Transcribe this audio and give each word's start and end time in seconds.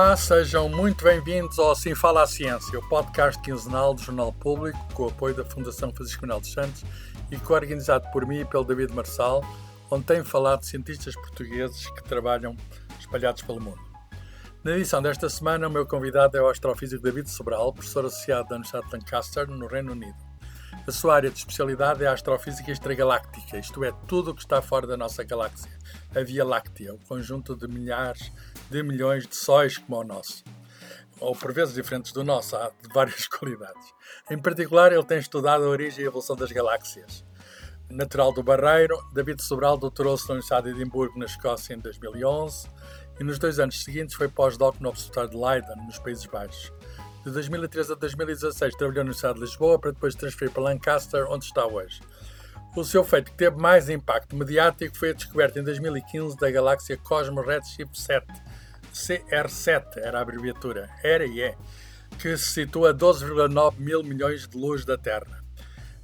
Olá, 0.00 0.16
sejam 0.16 0.66
muito 0.66 1.04
bem-vindos 1.04 1.58
ao 1.58 1.72
Assim 1.72 1.94
Fala 1.94 2.22
a 2.22 2.26
Ciência, 2.26 2.78
o 2.78 2.88
podcast 2.88 3.38
quinzenal 3.42 3.92
do 3.92 4.00
Jornal 4.00 4.32
Público, 4.32 4.78
com 4.94 5.02
o 5.02 5.08
apoio 5.08 5.34
da 5.34 5.44
Fundação 5.44 5.92
Francisco 5.92 6.22
Manuel 6.22 6.40
dos 6.40 6.50
Santos 6.50 6.82
e 7.30 7.36
co-organizado 7.36 8.10
por 8.10 8.26
mim 8.26 8.40
e 8.40 8.44
pelo 8.46 8.64
David 8.64 8.94
Marçal, 8.94 9.44
onde 9.90 10.06
tem 10.06 10.24
falado 10.24 10.60
de 10.60 10.68
cientistas 10.68 11.14
portugueses 11.14 11.86
que 11.90 12.02
trabalham 12.02 12.56
espalhados 12.98 13.42
pelo 13.42 13.60
mundo. 13.60 13.78
Na 14.64 14.72
edição 14.72 15.02
desta 15.02 15.28
semana, 15.28 15.68
o 15.68 15.70
meu 15.70 15.86
convidado 15.86 16.34
é 16.34 16.40
o 16.40 16.48
astrofísico 16.48 17.02
David 17.02 17.28
Sobral, 17.28 17.70
professor 17.70 18.06
associado 18.06 18.48
da 18.48 18.54
Universidade 18.54 18.86
de 18.86 18.96
Lancaster, 18.96 19.48
no 19.48 19.66
Reino 19.66 19.92
Unido. 19.92 20.29
A 20.90 20.92
sua 20.92 21.14
área 21.14 21.30
de 21.30 21.38
especialidade 21.38 22.02
é 22.02 22.08
a 22.08 22.12
astrofísica 22.12 22.68
extragaláctica, 22.72 23.56
isto 23.56 23.84
é, 23.84 23.92
tudo 24.08 24.32
o 24.32 24.34
que 24.34 24.40
está 24.40 24.60
fora 24.60 24.88
da 24.88 24.96
nossa 24.96 25.22
galáxia, 25.22 25.70
a 26.12 26.20
Via 26.20 26.44
Láctea, 26.44 26.92
o 26.92 26.98
conjunto 27.06 27.54
de 27.54 27.68
milhares 27.68 28.32
de 28.68 28.82
milhões 28.82 29.24
de 29.24 29.36
sóis 29.36 29.78
como 29.78 30.00
o 30.00 30.02
nosso. 30.02 30.42
Ou 31.20 31.32
por 31.36 31.52
vezes 31.52 31.74
diferentes 31.74 32.10
do 32.10 32.24
nosso, 32.24 32.56
há 32.56 32.72
de 32.82 32.92
várias 32.92 33.28
qualidades. 33.30 33.94
Em 34.28 34.36
particular, 34.36 34.90
ele 34.90 35.04
tem 35.04 35.20
estudado 35.20 35.62
a 35.62 35.68
origem 35.68 36.02
e 36.02 36.08
evolução 36.08 36.34
das 36.34 36.50
galáxias. 36.50 37.24
Natural 37.88 38.32
do 38.32 38.42
Barreiro, 38.42 39.00
David 39.12 39.40
Sobral 39.44 39.78
doutorou-se 39.78 40.26
na 40.26 40.32
Universidade 40.32 40.74
de 40.74 40.80
Edimburgo, 40.80 41.16
na 41.16 41.26
Escócia, 41.26 41.72
em 41.72 41.78
2011 41.78 42.68
e 43.20 43.22
nos 43.22 43.38
dois 43.38 43.60
anos 43.60 43.80
seguintes 43.84 44.16
foi 44.16 44.26
pós-doc 44.26 44.80
no 44.80 44.88
Observatório 44.88 45.30
de 45.30 45.36
Leiden, 45.36 45.86
nos 45.86 46.00
Países 46.00 46.26
Baixos. 46.26 46.72
De 47.24 47.30
2013 47.30 47.92
a 47.92 47.96
2016 47.96 48.74
trabalhou 48.76 48.94
na 48.94 49.00
Universidade 49.02 49.34
de 49.34 49.40
Lisboa 49.40 49.78
para 49.78 49.90
depois 49.92 50.14
transferir 50.14 50.52
para 50.52 50.62
Lancaster, 50.62 51.26
onde 51.30 51.44
está 51.44 51.66
hoje. 51.66 52.00
O 52.74 52.82
seu 52.82 53.04
feito 53.04 53.30
que 53.30 53.36
teve 53.36 53.58
mais 53.58 53.90
impacto 53.90 54.34
mediático 54.34 54.96
foi 54.96 55.10
a 55.10 55.12
descoberta 55.12 55.58
em 55.58 55.62
2015 55.62 56.38
da 56.38 56.50
galáxia 56.50 56.96
Cosmos 56.96 57.44
Redshift 57.44 58.00
7, 58.00 58.26
CR7 58.94 59.98
era 59.98 60.18
a 60.18 60.22
abreviatura, 60.22 60.88
era 61.02 61.26
e 61.26 61.42
é, 61.42 61.56
que 62.18 62.36
se 62.38 62.52
situa 62.52 62.90
a 62.90 62.94
12,9 62.94 63.78
mil 63.78 64.02
milhões 64.02 64.48
de 64.48 64.56
luz 64.56 64.84
da 64.86 64.96
Terra. 64.96 65.44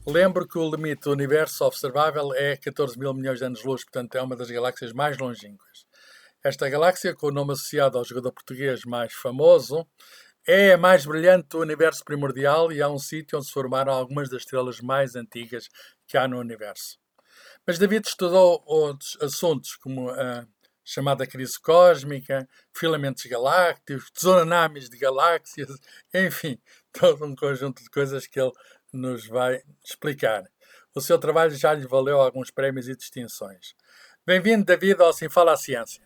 Lembro 0.07 0.47
que 0.47 0.59
o 0.59 0.71
limite 0.71 1.03
do 1.03 1.13
universo 1.13 1.65
observável 1.65 2.35
é 2.35 2.57
14 2.57 2.99
mil 2.99 3.15
milhões 3.15 3.39
de 3.39 3.45
anos-luz, 3.47 3.85
portanto 3.85 4.17
é 4.17 4.23
uma 4.23 4.37
das 4.37 4.51
galáxias 4.51 4.93
mais 4.93 5.17
longínquas. 5.17 5.87
Esta 6.45 6.69
galáxia, 6.69 7.15
com 7.15 7.29
o 7.29 7.33
nome 7.33 7.55
associado 7.55 7.97
ao 7.99 8.05
jogador 8.05 8.33
português 8.33 8.85
mais 8.85 9.13
famoso, 9.13 9.87
é 10.47 10.73
a 10.73 10.79
mais 10.79 11.05
brilhante 11.05 11.49
do 11.49 11.59
universo 11.59 12.05
primordial 12.05 12.71
e 12.71 12.81
é 12.81 12.87
um 12.87 12.99
sítio 12.99 13.37
onde 13.37 13.49
se 13.49 13.53
formaram 13.53 13.93
algumas 13.93 14.31
das 14.31 14.43
estrelas 14.43 14.81
mais 14.81 15.17
antigas 15.17 15.69
que 16.07 16.17
há 16.17 16.29
no 16.29 16.39
universo. 16.39 16.99
Mas 17.67 17.79
David 17.79 18.07
estudou 18.07 18.63
outros 18.65 19.19
assuntos, 19.21 19.75
como 19.75 20.09
a 20.09 20.47
chamada 20.85 21.27
crise 21.27 21.61
cósmica, 21.61 22.49
filamentos 22.73 23.27
galácticos, 23.27 24.09
tsunamis 24.13 24.89
de 24.89 24.97
galáxias, 24.97 25.69
enfim, 26.15 26.57
todo 26.93 27.25
um 27.25 27.35
conjunto 27.35 27.83
de 27.83 27.91
coisas 27.91 28.29
que 28.29 28.41
ele 28.41 28.53
nos 28.93 29.27
vai 29.27 29.61
explicar. 29.85 30.45
O 30.95 31.01
seu 31.01 31.19
trabalho 31.19 31.51
já 31.51 31.75
lhe 31.75 31.87
valeu 31.89 32.21
alguns 32.21 32.53
prémios 32.53 32.89
e 32.89 32.95
distinções. 32.95 33.75
Bem-vindo, 34.25 34.65
David, 34.65 35.03
ao 35.03 35.13
Sim 35.13 35.29
Fala 35.29 35.53
a 35.53 35.57
Ciência. 35.57 36.03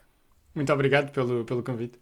Muito 0.54 0.72
obrigado 0.72 1.12
pelo, 1.12 1.44
pelo 1.44 1.62
convite. 1.62 2.00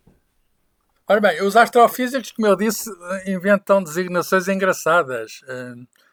Ora 1.10 1.22
bem, 1.22 1.42
os 1.42 1.56
astrofísicos, 1.56 2.32
como 2.32 2.48
eu 2.48 2.54
disse, 2.54 2.90
inventam 3.26 3.82
designações 3.82 4.46
engraçadas. 4.46 5.40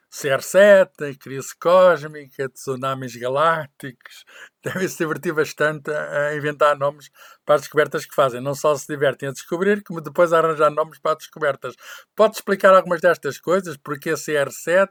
CR7, 0.09 1.17
crise 1.19 1.53
cósmica, 1.59 2.47
tsunamis 2.47 3.13
galácticos. 3.17 4.23
Devem 4.63 4.88
se 4.88 4.97
divertir 4.97 5.33
bastante 5.33 5.91
a 5.91 6.33
inventar 6.33 6.77
nomes 6.77 7.09
para 7.45 7.55
as 7.55 7.61
descobertas 7.63 8.05
que 8.05 8.16
fazem. 8.16 8.39
Não 8.39 8.55
só 8.55 8.73
se 8.77 8.88
divertem 8.88 9.27
a 9.27 9.33
descobrir, 9.33 9.83
como 9.83 9.99
depois 9.99 10.31
a 10.31 10.39
arranjar 10.39 10.72
nomes 10.72 10.97
para 10.97 11.12
as 11.12 11.17
descobertas. 11.17 11.75
Pode 12.16 12.35
explicar 12.38 12.73
algumas 12.73 13.01
destas 13.01 13.38
coisas? 13.38 13.75
Porquê 13.75 14.13
CR7? 14.13 14.88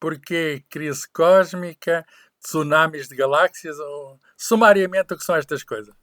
Porquê 0.00 0.64
crise 0.70 1.06
cósmica? 1.12 2.06
Tsunamis 2.40 3.06
de 3.06 3.16
galáxias? 3.16 3.78
Ou, 3.78 4.18
sumariamente, 4.34 5.12
o 5.12 5.18
que 5.18 5.24
são 5.24 5.36
estas 5.36 5.62
coisas? 5.62 6.01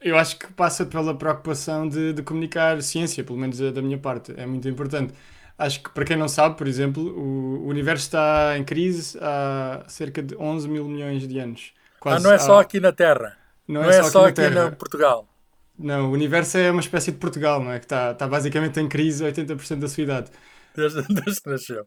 Eu 0.00 0.16
acho 0.16 0.38
que 0.38 0.46
passa 0.52 0.86
pela 0.86 1.14
preocupação 1.14 1.88
de, 1.88 2.12
de 2.12 2.22
comunicar 2.22 2.80
ciência, 2.82 3.24
pelo 3.24 3.38
menos 3.38 3.58
da 3.58 3.82
minha 3.82 3.98
parte. 3.98 4.32
É 4.36 4.46
muito 4.46 4.68
importante. 4.68 5.12
Acho 5.58 5.82
que, 5.82 5.90
para 5.90 6.04
quem 6.04 6.16
não 6.16 6.28
sabe, 6.28 6.56
por 6.56 6.68
exemplo, 6.68 7.02
o, 7.02 7.64
o 7.64 7.66
universo 7.66 8.04
está 8.04 8.56
em 8.56 8.62
crise 8.62 9.18
há 9.20 9.82
cerca 9.88 10.22
de 10.22 10.36
11 10.36 10.68
mil 10.68 10.84
milhões 10.84 11.26
de 11.26 11.38
anos. 11.38 11.72
Quase 11.98 12.24
ah, 12.24 12.28
não 12.28 12.34
é 12.34 12.38
só 12.38 12.58
há... 12.58 12.62
aqui 12.62 12.78
na 12.78 12.92
Terra? 12.92 13.36
Não, 13.66 13.82
não 13.82 13.90
é, 13.90 13.98
é, 13.98 14.02
só, 14.04 14.26
aqui, 14.26 14.40
aqui 14.40 14.54
na 14.54 14.70
Portugal? 14.70 15.26
Não, 15.76 16.10
o 16.10 16.12
universo 16.12 16.58
é 16.58 16.70
uma 16.70 16.80
espécie 16.80 17.10
de 17.10 17.18
Portugal, 17.18 17.62
não 17.62 17.72
é? 17.72 17.80
Que 17.80 17.86
está, 17.86 18.12
está 18.12 18.28
basicamente 18.28 18.78
em 18.78 18.88
crise 18.88 19.24
80% 19.24 19.80
da 19.80 19.88
sua 19.88 20.04
idade. 20.04 20.30
Desde, 20.76 21.02
desde 21.12 21.42
que 21.42 21.50
nasceu. 21.50 21.86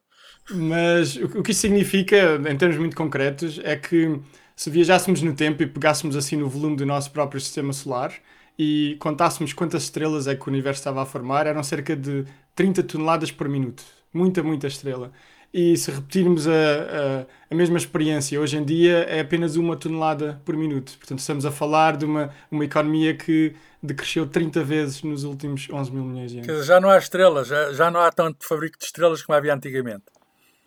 Mas 0.49 1.16
o, 1.16 1.39
o 1.39 1.43
que 1.43 1.51
isso 1.51 1.61
significa, 1.61 2.35
em 2.45 2.57
termos 2.57 2.78
muito 2.78 2.95
concretos, 2.95 3.57
é 3.63 3.78
que 3.78 4.19
se 4.61 4.69
viajássemos 4.69 5.23
no 5.23 5.33
tempo 5.33 5.63
e 5.63 5.66
pegássemos 5.66 6.16
assim 6.16 6.35
no 6.35 6.47
volume 6.47 6.75
do 6.75 6.85
nosso 6.85 7.09
próprio 7.09 7.41
sistema 7.41 7.73
solar 7.73 8.13
e 8.59 8.95
contássemos 8.99 9.53
quantas 9.53 9.81
estrelas 9.81 10.27
é 10.27 10.35
que 10.35 10.47
o 10.47 10.51
universo 10.51 10.81
estava 10.81 11.01
a 11.01 11.05
formar, 11.05 11.47
eram 11.47 11.63
cerca 11.63 11.95
de 11.95 12.25
30 12.53 12.83
toneladas 12.83 13.31
por 13.31 13.49
minuto. 13.49 13.83
Muita, 14.13 14.44
muita 14.44 14.67
estrela. 14.67 15.11
E 15.51 15.75
se 15.75 15.89
repetirmos 15.89 16.47
a, 16.47 16.51
a, 16.51 17.25
a, 17.49 17.55
mesma 17.55 17.75
experiência 17.75 18.39
hoje 18.39 18.55
em 18.55 18.63
dia, 18.63 18.99
é 19.09 19.22
apenas 19.22 19.55
uma 19.55 19.75
tonelada 19.75 20.39
por 20.45 20.55
minuto. 20.55 20.95
Portanto, 20.99 21.17
estamos 21.17 21.43
a 21.43 21.49
falar 21.49 21.97
de 21.97 22.05
uma, 22.05 22.29
uma 22.51 22.63
economia 22.63 23.16
que 23.16 23.55
decresceu 23.81 24.28
30 24.28 24.63
vezes 24.63 25.01
nos 25.01 25.23
últimos 25.23 25.67
11 25.72 25.91
mil 25.91 26.03
milhões 26.03 26.29
de 26.29 26.38
anos. 26.38 26.45
Quer 26.45 26.53
dizer, 26.53 26.66
já 26.66 26.79
não 26.79 26.91
há 26.91 26.99
estrelas, 26.99 27.47
já, 27.47 27.73
já 27.73 27.89
não 27.89 27.99
há 27.99 28.11
tanto 28.11 28.47
fabrico 28.47 28.78
de 28.78 28.85
estrelas 28.85 29.23
como 29.23 29.35
havia 29.35 29.55
antigamente. 29.55 30.03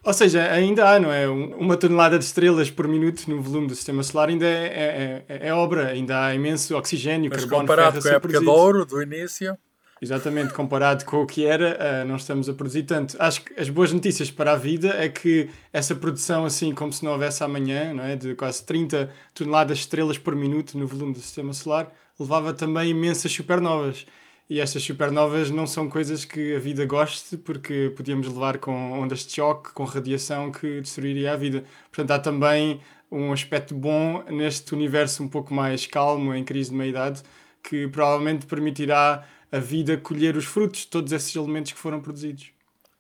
Ou 0.05 0.13
seja, 0.13 0.53
ainda 0.53 0.89
há, 0.89 1.01
não 1.01 1.11
é? 1.11 1.27
Uma 1.29 1.77
tonelada 1.77 2.19
de 2.19 2.25
estrelas 2.25 2.71
por 2.71 2.87
minuto 2.87 3.27
no 3.27 3.41
volume 3.41 3.69
do 3.69 3.75
sistema 3.75 4.03
solar 4.03 4.29
ainda 4.29 4.47
é, 4.47 4.67
é, 4.67 5.25
é, 5.29 5.49
é 5.49 5.55
obra, 5.55 5.89
ainda 5.89 6.27
há 6.27 6.35
imenso 6.35 6.77
oxigênio, 6.77 7.31
Mas 7.33 7.41
carbono, 7.41 7.63
comparado 7.63 8.03
com 8.03 8.09
a 8.09 8.13
época 8.13 8.41
de 8.41 8.47
ouro, 8.47 8.85
do 8.85 9.03
início... 9.03 9.57
Exatamente, 10.03 10.53
comparado 10.53 11.03
com 11.07 11.23
o 11.23 11.27
que 11.27 11.47
era, 11.47 11.79
uh, 11.79 12.07
não 12.07 12.17
estamos 12.17 12.47
a 12.47 12.53
produzir 12.53 12.83
tanto. 12.83 13.17
Acho 13.19 13.43
que 13.43 13.59
as 13.59 13.71
boas 13.71 13.91
notícias 13.91 14.31
para 14.31 14.53
a 14.53 14.57
vida 14.57 14.89
é 14.89 15.09
que 15.09 15.49
essa 15.73 15.95
produção, 15.95 16.45
assim 16.45 16.75
como 16.75 16.93
se 16.93 17.03
não 17.03 17.13
houvesse 17.13 17.43
amanhã, 17.43 17.95
não 17.95 18.05
é? 18.05 18.15
de 18.15 18.35
quase 18.35 18.63
30 18.67 19.09
toneladas 19.33 19.79
de 19.79 19.85
estrelas 19.85 20.19
por 20.19 20.37
minuto 20.37 20.77
no 20.77 20.87
volume 20.87 21.15
do 21.15 21.21
sistema 21.21 21.55
solar, 21.55 21.91
levava 22.21 22.53
também 22.53 22.91
imensas 22.91 23.33
supernovas. 23.33 24.05
E 24.49 24.61
estas 24.61 24.83
supernovas 24.83 25.51
não 25.51 25.67
são 25.67 25.89
coisas 25.89 26.25
que 26.25 26.55
a 26.55 26.59
vida 26.59 26.85
goste, 26.85 27.37
porque 27.37 27.93
podíamos 27.97 28.29
levar 28.29 28.59
com 28.59 28.93
ondas 28.93 29.21
de 29.21 29.33
choque, 29.33 29.73
com 29.73 29.85
radiação 29.85 30.53
que 30.53 30.81
destruiria 30.83 31.33
a 31.33 31.37
vida. 31.37 31.65
Portanto, 31.91 32.11
há 32.11 32.19
também 32.19 32.81
um 33.11 33.33
aspecto 33.33 33.75
bom 33.75 34.23
neste 34.25 34.75
universo 34.75 35.23
um 35.23 35.29
pouco 35.29 35.55
mais 35.55 35.87
calmo, 35.87 36.35
em 36.35 36.45
crise 36.45 36.71
de 36.71 36.77
meia-idade, 36.77 37.23
que 37.63 37.89
provavelmente 37.89 38.45
permitirá 38.45 39.27
a 39.51 39.59
vida 39.59 39.97
colher 39.97 40.37
os 40.37 40.45
frutos 40.45 40.81
de 40.81 40.89
todos 40.89 41.13
esses 41.13 41.35
elementos 41.35 41.73
que 41.73 41.79
foram 41.79 42.01
produzidos. 42.01 42.51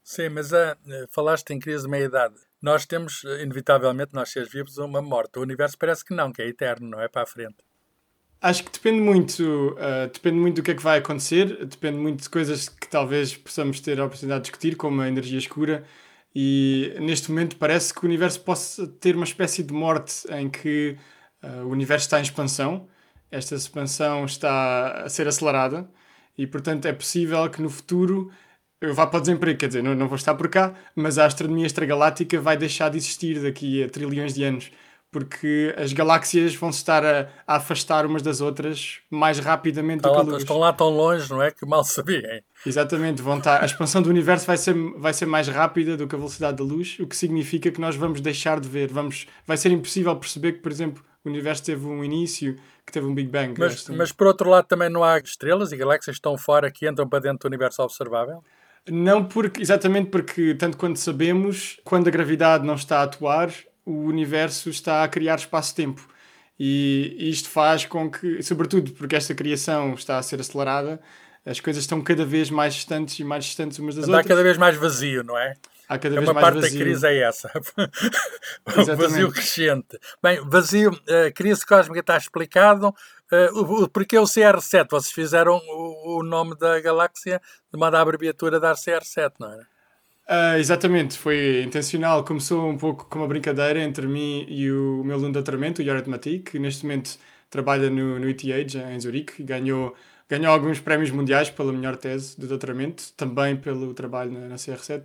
Sim, 0.02 0.30
mas 0.30 0.52
uh, 0.52 0.76
falaste 1.10 1.50
em 1.50 1.58
crise 1.58 1.84
de 1.84 1.90
meia-idade. 1.90 2.36
Nós 2.62 2.86
temos, 2.86 3.24
inevitavelmente, 3.42 4.14
nós 4.14 4.30
seres 4.30 4.50
vivos, 4.50 4.78
uma 4.78 5.02
morte. 5.02 5.38
O 5.38 5.42
universo 5.42 5.76
parece 5.76 6.02
que 6.04 6.14
não, 6.14 6.32
que 6.32 6.40
é 6.40 6.48
eterno, 6.48 6.88
não 6.88 7.00
é 7.00 7.08
para 7.08 7.22
a 7.22 7.26
frente. 7.26 7.56
Acho 8.44 8.62
que 8.62 8.72
depende 8.72 9.00
muito, 9.00 9.42
uh, 9.72 10.06
depende 10.12 10.36
muito 10.36 10.56
do 10.56 10.62
que 10.62 10.72
é 10.72 10.74
que 10.74 10.82
vai 10.82 10.98
acontecer, 10.98 11.64
depende 11.64 11.96
muito 11.96 12.24
de 12.24 12.28
coisas 12.28 12.68
que 12.68 12.86
talvez 12.86 13.34
possamos 13.34 13.80
ter 13.80 13.98
a 13.98 14.04
oportunidade 14.04 14.42
de 14.42 14.50
discutir, 14.50 14.76
como 14.76 15.00
a 15.00 15.08
energia 15.08 15.38
escura, 15.38 15.82
e 16.34 16.94
neste 17.00 17.30
momento 17.30 17.56
parece 17.56 17.94
que 17.94 18.02
o 18.02 18.06
universo 18.06 18.42
possa 18.42 18.86
ter 18.86 19.16
uma 19.16 19.24
espécie 19.24 19.62
de 19.62 19.72
morte 19.72 20.26
em 20.30 20.50
que 20.50 20.94
uh, 21.42 21.64
o 21.64 21.70
universo 21.70 22.04
está 22.04 22.18
em 22.18 22.22
expansão, 22.22 22.86
esta 23.30 23.54
expansão 23.54 24.26
está 24.26 25.04
a 25.04 25.08
ser 25.08 25.26
acelerada, 25.26 25.88
e 26.36 26.46
portanto 26.46 26.84
é 26.84 26.92
possível 26.92 27.48
que 27.48 27.62
no 27.62 27.70
futuro 27.70 28.30
eu 28.78 28.92
vá 28.92 29.06
para 29.06 29.20
o 29.20 29.20
desemprego, 29.22 29.58
quer 29.58 29.68
dizer, 29.68 29.82
não, 29.82 29.94
não 29.94 30.06
vou 30.06 30.16
estar 30.16 30.34
por 30.34 30.50
cá, 30.50 30.74
mas 30.94 31.16
a 31.16 31.24
astronomia 31.24 31.64
extragaláctica 31.64 32.38
vai 32.42 32.58
deixar 32.58 32.90
de 32.90 32.98
existir 32.98 33.40
daqui 33.42 33.82
a 33.84 33.88
trilhões 33.88 34.34
de 34.34 34.44
anos 34.44 34.70
porque 35.14 35.72
as 35.78 35.92
galáxias 35.92 36.56
vão 36.56 36.72
se 36.72 36.78
estar 36.78 37.06
a, 37.06 37.28
a, 37.46 37.54
afastar 37.54 38.04
umas 38.04 38.20
das 38.20 38.40
outras 38.40 38.98
mais 39.08 39.38
rapidamente 39.38 40.02
do 40.02 40.10
que 40.10 40.18
a 40.18 40.22
luz. 40.22 40.38
Estão 40.38 40.58
lá 40.58 40.72
tão 40.72 40.88
longe, 40.88 41.30
não 41.30 41.40
é? 41.40 41.52
Que 41.52 41.64
mal 41.64 41.84
sabia. 41.84 42.42
Exatamente, 42.66 43.22
vão 43.22 43.38
estar, 43.38 43.62
a 43.62 43.64
expansão 43.64 44.02
do 44.02 44.10
universo 44.10 44.44
vai 44.44 44.56
ser, 44.56 44.74
vai 44.96 45.14
ser 45.14 45.26
mais 45.26 45.46
rápida 45.46 45.96
do 45.96 46.08
que 46.08 46.16
a 46.16 46.18
velocidade 46.18 46.56
da 46.56 46.64
luz, 46.64 46.98
o 46.98 47.06
que 47.06 47.16
significa 47.16 47.70
que 47.70 47.80
nós 47.80 47.94
vamos 47.94 48.20
deixar 48.20 48.58
de 48.58 48.68
ver, 48.68 48.88
vamos, 48.88 49.28
vai 49.46 49.56
ser 49.56 49.70
impossível 49.70 50.16
perceber 50.16 50.54
que, 50.54 50.58
por 50.58 50.72
exemplo, 50.72 51.00
o 51.24 51.28
universo 51.28 51.62
teve 51.62 51.86
um 51.86 52.02
início, 52.02 52.56
que 52.84 52.92
teve 52.92 53.06
um 53.06 53.14
Big 53.14 53.28
Bang. 53.28 53.54
Mas, 53.56 53.88
mas 53.90 54.10
por 54.10 54.26
outro 54.26 54.50
lado 54.50 54.66
também 54.66 54.90
não 54.90 55.04
há 55.04 55.16
estrelas 55.18 55.70
e 55.70 55.76
galáxias 55.76 56.16
estão 56.16 56.36
fora 56.36 56.72
que 56.72 56.88
entram 56.88 57.08
para 57.08 57.20
dentro 57.20 57.48
do 57.48 57.52
universo 57.52 57.84
observável? 57.84 58.42
Não, 58.90 59.24
porque, 59.24 59.62
exatamente 59.62 60.10
porque, 60.10 60.56
tanto 60.56 60.76
quanto 60.76 60.98
sabemos, 60.98 61.78
quando 61.84 62.08
a 62.08 62.10
gravidade 62.10 62.66
não 62.66 62.74
está 62.74 62.98
a 62.98 63.04
atuar, 63.04 63.50
o 63.84 64.04
universo 64.04 64.70
está 64.70 65.04
a 65.04 65.08
criar 65.08 65.36
espaço-tempo. 65.36 66.06
E 66.58 67.16
isto 67.30 67.48
faz 67.48 67.84
com 67.84 68.10
que, 68.10 68.42
sobretudo 68.42 68.92
porque 68.92 69.16
esta 69.16 69.34
criação 69.34 69.94
está 69.94 70.18
a 70.18 70.22
ser 70.22 70.40
acelerada, 70.40 71.00
as 71.44 71.60
coisas 71.60 71.82
estão 71.82 72.00
cada 72.00 72.24
vez 72.24 72.48
mais 72.50 72.74
distantes 72.74 73.18
e 73.18 73.24
mais 73.24 73.44
distantes 73.44 73.78
umas 73.78 73.94
das 73.96 74.04
Está 74.04 74.18
outras. 74.18 74.28
cada 74.28 74.42
vez 74.42 74.56
mais 74.56 74.76
vazio, 74.76 75.22
não 75.24 75.36
é? 75.36 75.54
Há 75.88 75.98
cada 75.98 76.14
É 76.14 76.18
vez 76.18 76.28
uma 76.28 76.32
mais 76.32 76.46
parte 76.46 76.60
vazio. 76.62 76.78
da 76.78 76.84
crise 76.84 77.06
é 77.06 77.18
essa. 77.18 77.50
Exatamente. 78.66 78.96
vazio 78.96 79.32
crescente. 79.32 79.98
Bem, 80.22 80.40
vazio, 80.48 80.90
a 81.28 81.30
crise 81.32 81.66
cósmica 81.66 82.00
está 82.00 82.16
explicado. 82.16 82.88
Uh, 83.30 83.58
o, 83.60 83.82
o, 83.84 83.88
porque 83.88 84.18
o 84.18 84.22
CR7? 84.24 84.86
Vocês 84.90 85.12
fizeram 85.12 85.56
o, 85.56 86.18
o 86.20 86.22
nome 86.22 86.56
da 86.56 86.80
galáxia 86.80 87.40
de 87.70 87.76
uma 87.76 87.88
abreviatura 87.88 88.58
da 88.60 88.72
CR7, 88.72 89.32
não 89.38 89.52
era? 89.52 89.66
Ah, 90.26 90.58
exatamente, 90.58 91.18
foi 91.18 91.62
intencional. 91.62 92.24
Começou 92.24 92.68
um 92.70 92.78
pouco 92.78 93.04
com 93.06 93.18
uma 93.18 93.28
brincadeira 93.28 93.80
entre 93.82 94.06
mim 94.06 94.46
e 94.48 94.70
o 94.70 95.02
meu 95.04 95.16
aluno 95.16 95.28
de 95.28 95.34
doutoramento, 95.34 95.82
o 95.82 95.84
Jared 95.84 96.08
Mati, 96.08 96.38
que 96.38 96.58
neste 96.58 96.84
momento 96.84 97.18
trabalha 97.50 97.90
no, 97.90 98.18
no 98.18 98.28
ETH 98.28 98.42
em 98.44 98.98
Zurique 99.00 99.42
e 99.42 99.44
ganhou, 99.44 99.94
ganhou 100.28 100.50
alguns 100.52 100.80
prémios 100.80 101.10
mundiais 101.10 101.50
pela 101.50 101.72
melhor 101.72 101.96
tese 101.96 102.40
de 102.40 102.46
doutoramento, 102.46 103.12
também 103.16 103.54
pelo 103.56 103.92
trabalho 103.92 104.32
na, 104.32 104.48
na 104.48 104.54
CR7. 104.56 105.02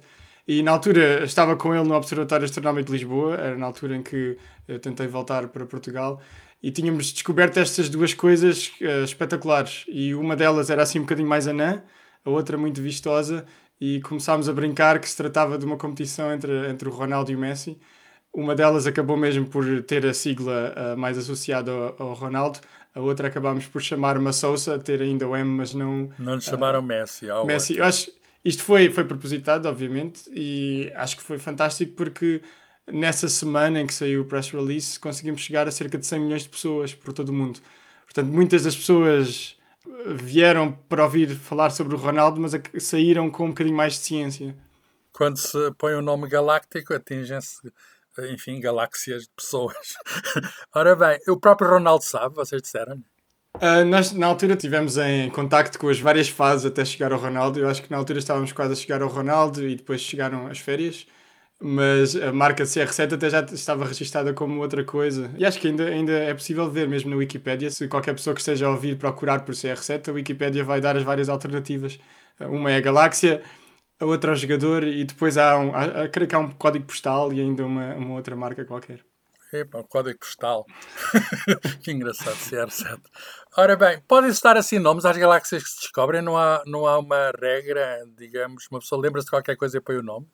E 0.48 0.63
na 0.63 0.71
altura 0.71 1.24
estava 1.24 1.56
com 1.56 1.75
ele 1.75 1.88
no 1.88 1.95
Observatório 1.95 2.45
Astronómico 2.45 2.88
de 2.88 2.94
Lisboa, 2.94 3.36
era 3.36 3.57
na 3.57 3.65
altura 3.65 3.95
em 3.98 4.01
que 4.04 4.38
eu 4.68 4.80
tentei 4.80 5.06
voltar 5.07 5.48
para 5.50 5.65
Portugal, 5.65 6.22
e 6.63 6.72
tínhamos 6.72 7.12
descoberto 7.12 7.57
estas 7.57 7.89
duas 7.89 8.13
coisas 8.13 8.72
uh, 8.81 9.04
espetaculares. 9.04 9.86
E 9.88 10.15
uma 10.15 10.36
delas 10.36 10.69
era 10.69 10.81
assim 10.81 11.00
um 11.00 11.04
bocadinho 11.04 11.27
mais 11.27 11.48
anã, 11.48 11.83
a 12.25 12.30
outra 12.30 12.57
muito 12.57 12.81
vistosa, 12.81 13.45
e 13.79 14.01
começámos 14.01 14.49
a 14.49 14.53
brincar 14.53 14.99
que 14.99 15.09
se 15.09 15.15
tratava 15.15 15.57
de 15.57 15.65
uma 15.65 15.77
competição 15.77 16.33
entre, 16.33 16.69
entre 16.69 16.87
o 16.89 16.91
Ronaldo 16.91 17.31
e 17.31 17.35
o 17.35 17.39
Messi. 17.39 17.77
Uma 18.33 18.53
delas 18.55 18.85
acabou 18.85 19.17
mesmo 19.17 19.45
por 19.45 19.81
ter 19.83 20.05
a 20.05 20.13
sigla 20.13 20.73
uh, 20.75 20.97
mais 20.97 21.17
associada 21.17 21.71
ao, 21.71 21.95
ao, 22.09 22.13
Ronaldo, 22.13 22.59
a 22.93 22.99
outra 22.99 23.27
acabámos 23.27 23.65
por 23.65 23.81
chamar 23.81 24.17
uma 24.17 24.33
Sousa, 24.33 24.77
ter 24.77 25.01
ainda 25.01 25.27
o 25.27 25.35
M, 25.35 25.49
mas 25.49 25.73
não. 25.73 26.09
Não 26.19 26.35
lhe 26.35 26.41
chamaram 26.41 26.79
uh, 26.79 26.83
Messi. 26.83 27.29
Ao 27.29 27.45
Messi, 27.45 27.77
eu 27.77 27.85
acho. 27.85 28.11
Isto 28.43 28.63
foi, 28.63 28.89
foi 28.89 29.03
propositado, 29.03 29.67
obviamente, 29.67 30.29
e 30.33 30.91
acho 30.95 31.17
que 31.17 31.23
foi 31.23 31.37
fantástico 31.37 31.93
porque 31.93 32.41
nessa 32.91 33.27
semana 33.27 33.81
em 33.81 33.87
que 33.87 33.93
saiu 33.93 34.21
o 34.21 34.25
press 34.25 34.49
release 34.49 34.99
conseguimos 34.99 35.41
chegar 35.41 35.67
a 35.67 35.71
cerca 35.71 35.97
de 35.97 36.05
100 36.05 36.19
milhões 36.19 36.43
de 36.43 36.49
pessoas 36.49 36.93
por 36.93 37.13
todo 37.13 37.29
o 37.29 37.33
mundo. 37.33 37.59
Portanto, 38.05 38.27
muitas 38.27 38.63
das 38.63 38.75
pessoas 38.75 39.58
vieram 40.15 40.71
para 40.71 41.03
ouvir 41.03 41.35
falar 41.35 41.69
sobre 41.69 41.95
o 41.95 41.97
Ronaldo, 41.97 42.39
mas 42.39 42.53
saíram 42.79 43.29
com 43.29 43.45
um 43.45 43.49
bocadinho 43.49 43.75
mais 43.75 43.93
de 43.93 43.99
ciência. 43.99 44.55
Quando 45.11 45.37
se 45.37 45.57
põe 45.77 45.93
o 45.93 46.01
nome 46.01 46.27
galáctico, 46.27 46.93
atingem-se, 46.93 47.71
enfim, 48.31 48.59
galáxias 48.59 49.23
de 49.23 49.29
pessoas. 49.35 49.95
Ora 50.73 50.95
bem, 50.95 51.19
o 51.27 51.39
próprio 51.39 51.69
Ronaldo 51.69 52.03
sabe, 52.03 52.35
vocês 52.35 52.61
disseram? 52.61 53.03
Uh, 53.55 53.83
nós, 53.85 54.11
na 54.13 54.27
altura, 54.27 54.53
estivemos 54.53 54.97
em 54.97 55.29
contacto 55.29 55.79
com 55.79 55.89
as 55.89 55.99
várias 55.99 56.29
fases 56.29 56.65
até 56.65 56.85
chegar 56.85 57.11
ao 57.11 57.19
Ronaldo. 57.19 57.59
Eu 57.59 57.67
acho 57.67 57.81
que 57.81 57.91
na 57.91 57.97
altura 57.97 58.19
estávamos 58.19 58.51
quase 58.51 58.73
a 58.73 58.75
chegar 58.75 59.01
ao 59.01 59.09
Ronaldo 59.09 59.67
e 59.67 59.75
depois 59.75 60.01
chegaram 60.01 60.47
as 60.47 60.59
férias. 60.59 61.07
Mas 61.61 62.15
a 62.15 62.31
marca 62.31 62.63
CR7 62.63 63.13
até 63.15 63.29
já 63.29 63.41
estava 63.41 63.85
registada 63.85 64.33
como 64.33 64.61
outra 64.61 64.83
coisa. 64.83 65.29
E 65.38 65.45
acho 65.45 65.59
que 65.59 65.67
ainda, 65.67 65.85
ainda 65.85 66.13
é 66.13 66.33
possível 66.33 66.69
ver, 66.71 66.88
mesmo 66.88 67.09
na 67.09 67.17
Wikipedia. 67.17 67.69
Se 67.69 67.88
qualquer 67.89 68.13
pessoa 68.13 68.33
que 68.33 68.39
esteja 68.39 68.65
a 68.67 68.69
ouvir 68.69 68.97
procurar 68.97 69.41
por 69.44 69.53
CR7, 69.53 70.09
a 70.09 70.13
Wikipedia 70.13 70.63
vai 70.63 70.79
dar 70.79 70.95
as 70.95 71.03
várias 71.03 71.27
alternativas. 71.27 72.00
Uma 72.39 72.71
é 72.71 72.77
a 72.77 72.81
galáxia, 72.81 73.44
a 74.00 74.06
outra 74.06 74.31
é 74.31 74.33
o 74.33 74.38
jogador 74.38 74.85
e 74.85 75.03
depois 75.03 75.38
há, 75.38 75.57
um, 75.59 75.75
há, 75.75 76.07
creio 76.07 76.29
que 76.29 76.35
há 76.35 76.39
um 76.39 76.51
código 76.51 76.85
postal 76.85 77.33
e 77.33 77.41
ainda 77.41 77.65
uma, 77.65 77.94
uma 77.95 78.15
outra 78.15 78.35
marca 78.35 78.63
qualquer. 78.63 79.03
Epa, 79.51 79.83
código 79.83 80.19
postal. 80.19 80.65
que 81.83 81.91
engraçado, 81.91 82.38
CR7. 82.38 83.01
Ora 83.57 83.75
bem, 83.75 84.00
podem 84.07 84.29
estar 84.29 84.55
assim 84.55 84.79
nomes 84.79 85.05
às 85.05 85.17
galáxias 85.17 85.63
que 85.63 85.69
se 85.69 85.79
descobrem? 85.81 86.21
Não 86.21 86.38
há, 86.38 86.63
não 86.65 86.88
há 86.88 86.97
uma 87.00 87.31
regra, 87.31 88.05
digamos, 88.15 88.67
uma 88.71 88.79
pessoa 88.79 89.01
lembra-se 89.01 89.25
de 89.25 89.31
qualquer 89.31 89.57
coisa 89.57 89.77
e 89.77 89.81
põe 89.81 89.97
o 89.97 90.03
nome? 90.03 90.27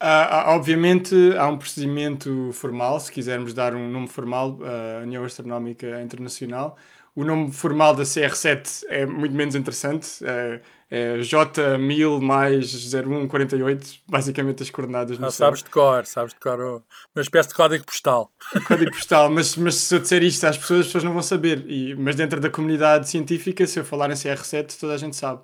Uh, 0.00 0.54
obviamente 0.54 1.14
há 1.36 1.48
um 1.48 1.58
procedimento 1.58 2.50
formal, 2.52 3.00
se 3.00 3.10
quisermos 3.10 3.52
dar 3.52 3.74
um 3.74 3.90
nome 3.90 4.06
formal 4.06 4.56
à 4.62 5.00
uh, 5.00 5.02
União 5.02 5.24
Astronómica 5.24 6.00
Internacional. 6.00 6.76
O 7.16 7.24
nome 7.24 7.50
formal 7.50 7.96
da 7.96 8.04
CR7 8.04 8.84
é 8.88 9.04
muito 9.04 9.34
menos 9.34 9.56
interessante, 9.56 10.24
é, 10.24 10.60
é 10.88 11.18
J1000 11.18 12.20
mais 12.20 12.72
0148, 12.72 14.02
basicamente 14.06 14.62
as 14.62 14.70
coordenadas. 14.70 15.18
Não 15.18 15.32
sabes 15.32 15.64
de 15.64 15.68
cor, 15.68 16.06
sabes 16.06 16.32
de 16.32 16.38
cor, 16.38 16.60
uma 16.60 17.20
espécie 17.20 17.48
de 17.48 17.56
código 17.56 17.84
postal. 17.84 18.30
Código 18.68 18.92
postal, 18.92 19.28
mas, 19.28 19.56
mas 19.56 19.74
se 19.74 19.96
eu 19.96 19.98
disser 19.98 20.22
isto 20.22 20.44
às 20.44 20.56
pessoas, 20.56 20.80
as 20.82 20.86
pessoas 20.86 21.02
não 21.02 21.12
vão 21.12 21.22
saber. 21.22 21.64
E, 21.68 21.96
mas 21.96 22.14
dentro 22.14 22.38
da 22.38 22.48
comunidade 22.48 23.10
científica, 23.10 23.66
se 23.66 23.80
eu 23.80 23.84
falar 23.84 24.08
em 24.10 24.14
CR7, 24.14 24.78
toda 24.78 24.94
a 24.94 24.96
gente 24.96 25.16
sabe. 25.16 25.40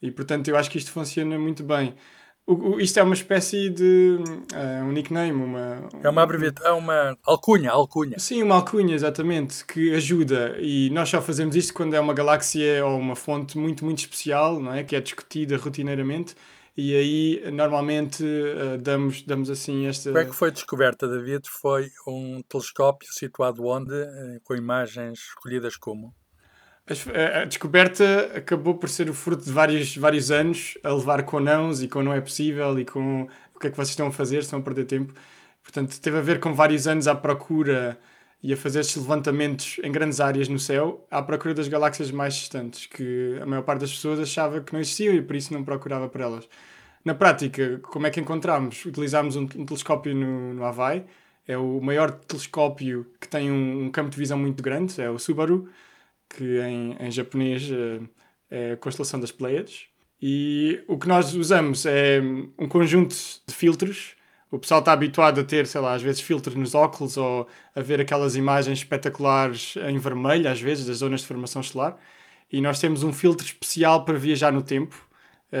E 0.00 0.10
portanto 0.10 0.48
eu 0.48 0.56
acho 0.56 0.70
que 0.70 0.78
isto 0.78 0.90
funciona 0.90 1.38
muito 1.38 1.62
bem. 1.62 1.94
O, 2.48 2.76
o, 2.76 2.80
isto 2.80 2.98
é 2.98 3.02
uma 3.02 3.12
espécie 3.12 3.68
de 3.68 4.18
uh, 4.54 4.84
um 4.86 4.90
nickname, 4.90 5.32
uma... 5.32 5.86
É 6.02 6.08
uma 6.08 6.22
abreviatura, 6.22 6.70
é 6.70 6.72
uma 6.72 7.14
alcunha, 7.22 7.70
alcunha. 7.70 8.18
Sim, 8.18 8.42
uma 8.42 8.54
alcunha, 8.54 8.94
exatamente, 8.94 9.66
que 9.66 9.94
ajuda. 9.94 10.56
E 10.58 10.88
nós 10.88 11.10
só 11.10 11.20
fazemos 11.20 11.54
isto 11.54 11.74
quando 11.74 11.92
é 11.92 12.00
uma 12.00 12.14
galáxia 12.14 12.86
ou 12.86 12.98
uma 12.98 13.14
fonte 13.14 13.58
muito, 13.58 13.84
muito 13.84 13.98
especial, 13.98 14.58
não 14.58 14.72
é? 14.72 14.82
Que 14.82 14.96
é 14.96 15.00
discutida 15.02 15.58
rotineiramente. 15.58 16.34
E 16.74 16.96
aí, 16.96 17.50
normalmente, 17.52 18.24
uh, 18.24 18.78
damos, 18.78 19.20
damos 19.20 19.50
assim 19.50 19.86
esta... 19.86 20.08
Como 20.08 20.22
é 20.22 20.24
que 20.24 20.34
foi 20.34 20.50
descoberta, 20.50 21.06
David? 21.06 21.46
Foi 21.50 21.90
um 22.06 22.40
telescópio 22.48 23.12
situado 23.12 23.66
onde? 23.66 23.92
Com 24.42 24.54
imagens 24.54 25.18
escolhidas 25.18 25.76
como? 25.76 26.14
A 27.40 27.44
descoberta 27.44 28.32
acabou 28.34 28.74
por 28.74 28.88
ser 28.88 29.10
o 29.10 29.14
fruto 29.14 29.44
de 29.44 29.52
vários, 29.52 29.94
vários 29.96 30.30
anos 30.30 30.78
a 30.82 30.90
levar 30.92 31.22
com 31.24 31.38
nãos 31.38 31.82
e 31.82 31.88
com 31.88 32.02
não 32.02 32.14
é 32.14 32.20
possível 32.20 32.78
e 32.78 32.84
com 32.84 33.28
o 33.54 33.60
que 33.60 33.66
é 33.66 33.70
que 33.70 33.76
vocês 33.76 33.90
estão 33.90 34.06
a 34.06 34.12
fazer, 34.12 34.38
estão 34.38 34.58
a 34.58 34.62
perder 34.62 34.86
tempo. 34.86 35.12
Portanto, 35.62 36.00
teve 36.00 36.16
a 36.16 36.22
ver 36.22 36.40
com 36.40 36.54
vários 36.54 36.86
anos 36.86 37.06
à 37.06 37.14
procura 37.14 37.98
e 38.42 38.52
a 38.54 38.56
fazer 38.56 38.80
estes 38.80 38.96
levantamentos 38.96 39.78
em 39.82 39.92
grandes 39.92 40.18
áreas 40.20 40.48
no 40.48 40.58
céu 40.58 41.06
à 41.10 41.20
procura 41.20 41.52
das 41.52 41.68
galáxias 41.68 42.10
mais 42.10 42.34
distantes, 42.34 42.86
que 42.86 43.38
a 43.42 43.44
maior 43.44 43.62
parte 43.62 43.80
das 43.80 43.92
pessoas 43.92 44.18
achava 44.18 44.60
que 44.60 44.72
não 44.72 44.80
existiam 44.80 45.14
e 45.14 45.20
por 45.20 45.36
isso 45.36 45.52
não 45.52 45.62
procurava 45.62 46.08
por 46.08 46.20
elas. 46.22 46.48
Na 47.04 47.14
prática, 47.14 47.80
como 47.82 48.06
é 48.06 48.10
que 48.10 48.20
encontramos? 48.20 48.84
Utilizámos 48.86 49.36
um, 49.36 49.42
um 49.42 49.66
telescópio 49.66 50.14
no, 50.14 50.54
no 50.54 50.64
Havaí, 50.64 51.04
é 51.46 51.56
o 51.58 51.80
maior 51.80 52.12
telescópio 52.12 53.06
que 53.20 53.28
tem 53.28 53.50
um, 53.50 53.86
um 53.86 53.90
campo 53.90 54.10
de 54.10 54.16
visão 54.16 54.38
muito 54.38 54.62
grande, 54.62 55.00
é 55.00 55.10
o 55.10 55.18
Subaru, 55.18 55.68
que 56.28 56.60
em, 56.60 56.96
em 57.00 57.10
japonês 57.10 57.68
é 58.50 58.72
a 58.72 58.76
constelação 58.76 59.18
das 59.20 59.32
Pleiades. 59.32 59.86
E 60.20 60.82
o 60.88 60.98
que 60.98 61.06
nós 61.06 61.34
usamos 61.34 61.86
é 61.86 62.20
um 62.58 62.68
conjunto 62.68 63.14
de 63.46 63.54
filtros. 63.54 64.16
O 64.50 64.58
pessoal 64.58 64.80
está 64.80 64.92
habituado 64.92 65.40
a 65.40 65.44
ter, 65.44 65.66
sei 65.66 65.80
lá, 65.80 65.94
às 65.94 66.02
vezes 66.02 66.20
filtros 66.20 66.56
nos 66.56 66.74
óculos 66.74 67.16
ou 67.16 67.46
a 67.74 67.80
ver 67.80 68.00
aquelas 68.00 68.34
imagens 68.34 68.78
espetaculares 68.78 69.74
em 69.76 69.98
vermelho, 69.98 70.50
às 70.50 70.60
vezes, 70.60 70.86
das 70.86 70.98
zonas 70.98 71.20
de 71.20 71.26
formação 71.26 71.60
estelar. 71.60 71.96
E 72.50 72.60
nós 72.60 72.80
temos 72.80 73.02
um 73.02 73.12
filtro 73.12 73.46
especial 73.46 74.04
para 74.04 74.18
viajar 74.18 74.50
no 74.52 74.62
tempo, 74.62 74.96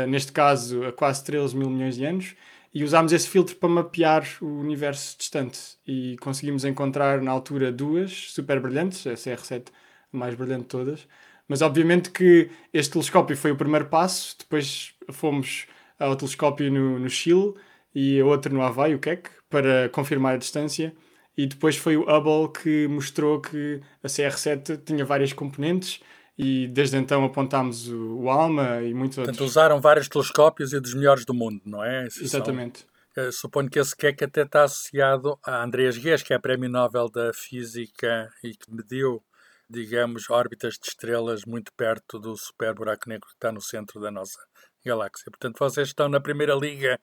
neste 0.08 0.32
caso 0.32 0.84
a 0.84 0.92
quase 0.92 1.22
13 1.22 1.54
mil 1.54 1.68
milhões 1.68 1.96
de 1.96 2.04
anos, 2.04 2.34
e 2.72 2.82
usámos 2.82 3.12
esse 3.12 3.28
filtro 3.28 3.56
para 3.56 3.68
mapear 3.68 4.26
o 4.40 4.46
universo 4.46 5.16
distante. 5.18 5.58
E 5.86 6.16
conseguimos 6.20 6.64
encontrar 6.64 7.20
na 7.20 7.30
altura 7.30 7.70
duas 7.70 8.32
super 8.32 8.58
brilhantes, 8.58 9.06
a 9.06 9.12
CR7 9.12 9.66
mais 10.12 10.34
brilhante 10.34 10.62
de 10.62 10.68
todas. 10.68 11.08
Mas 11.48 11.62
obviamente 11.62 12.10
que 12.10 12.50
este 12.72 12.92
telescópio 12.92 13.36
foi 13.36 13.50
o 13.52 13.56
primeiro 13.56 13.86
passo, 13.86 14.36
depois 14.38 14.94
fomos 15.10 15.66
ao 15.98 16.14
telescópio 16.14 16.70
no, 16.70 16.98
no 16.98 17.08
Chile 17.08 17.54
e 17.94 18.20
a 18.20 18.24
outra 18.24 18.52
no 18.52 18.62
Havaí, 18.62 18.94
o 18.94 18.98
Keck, 18.98 19.30
para 19.48 19.88
confirmar 19.88 20.34
a 20.34 20.38
distância. 20.38 20.94
E 21.36 21.46
depois 21.46 21.76
foi 21.76 21.96
o 21.96 22.02
Hubble 22.02 22.52
que 22.52 22.86
mostrou 22.88 23.40
que 23.40 23.80
a 24.02 24.08
CR7 24.08 24.84
tinha 24.84 25.04
várias 25.04 25.32
componentes 25.32 26.00
e 26.36 26.68
desde 26.68 26.96
então 26.96 27.24
apontámos 27.24 27.88
o, 27.88 28.20
o 28.20 28.30
ALMA 28.30 28.82
e 28.82 28.92
muitos 28.92 29.16
Portanto, 29.16 29.34
outros. 29.34 29.50
usaram 29.50 29.80
vários 29.80 30.08
telescópios 30.08 30.72
e 30.72 30.80
dos 30.80 30.94
melhores 30.94 31.24
do 31.24 31.34
mundo, 31.34 31.60
não 31.64 31.82
é? 31.82 32.06
Esses 32.06 32.22
Exatamente. 32.22 32.86
São, 33.14 33.28
uh, 33.28 33.32
suponho 33.32 33.68
que 33.68 33.78
esse 33.78 33.96
Keck 33.96 34.22
até 34.22 34.42
está 34.42 34.64
associado 34.64 35.38
a 35.44 35.64
Andreas 35.64 35.96
Guess, 35.96 36.22
que 36.22 36.34
é 36.34 36.38
Prémio 36.38 36.68
Nobel 36.68 37.08
da 37.08 37.32
Física 37.32 38.28
e 38.42 38.50
que 38.50 38.72
mediu 38.72 39.22
digamos, 39.68 40.30
órbitas 40.30 40.74
de 40.74 40.88
estrelas 40.88 41.44
muito 41.44 41.72
perto 41.74 42.18
do 42.18 42.36
super 42.36 42.74
buraco 42.74 43.08
negro 43.08 43.26
que 43.26 43.34
está 43.34 43.52
no 43.52 43.60
centro 43.60 44.00
da 44.00 44.10
nossa 44.10 44.38
galáxia. 44.84 45.30
Portanto, 45.30 45.58
vocês 45.58 45.88
estão 45.88 46.08
na 46.08 46.20
primeira 46.20 46.54
liga 46.54 46.98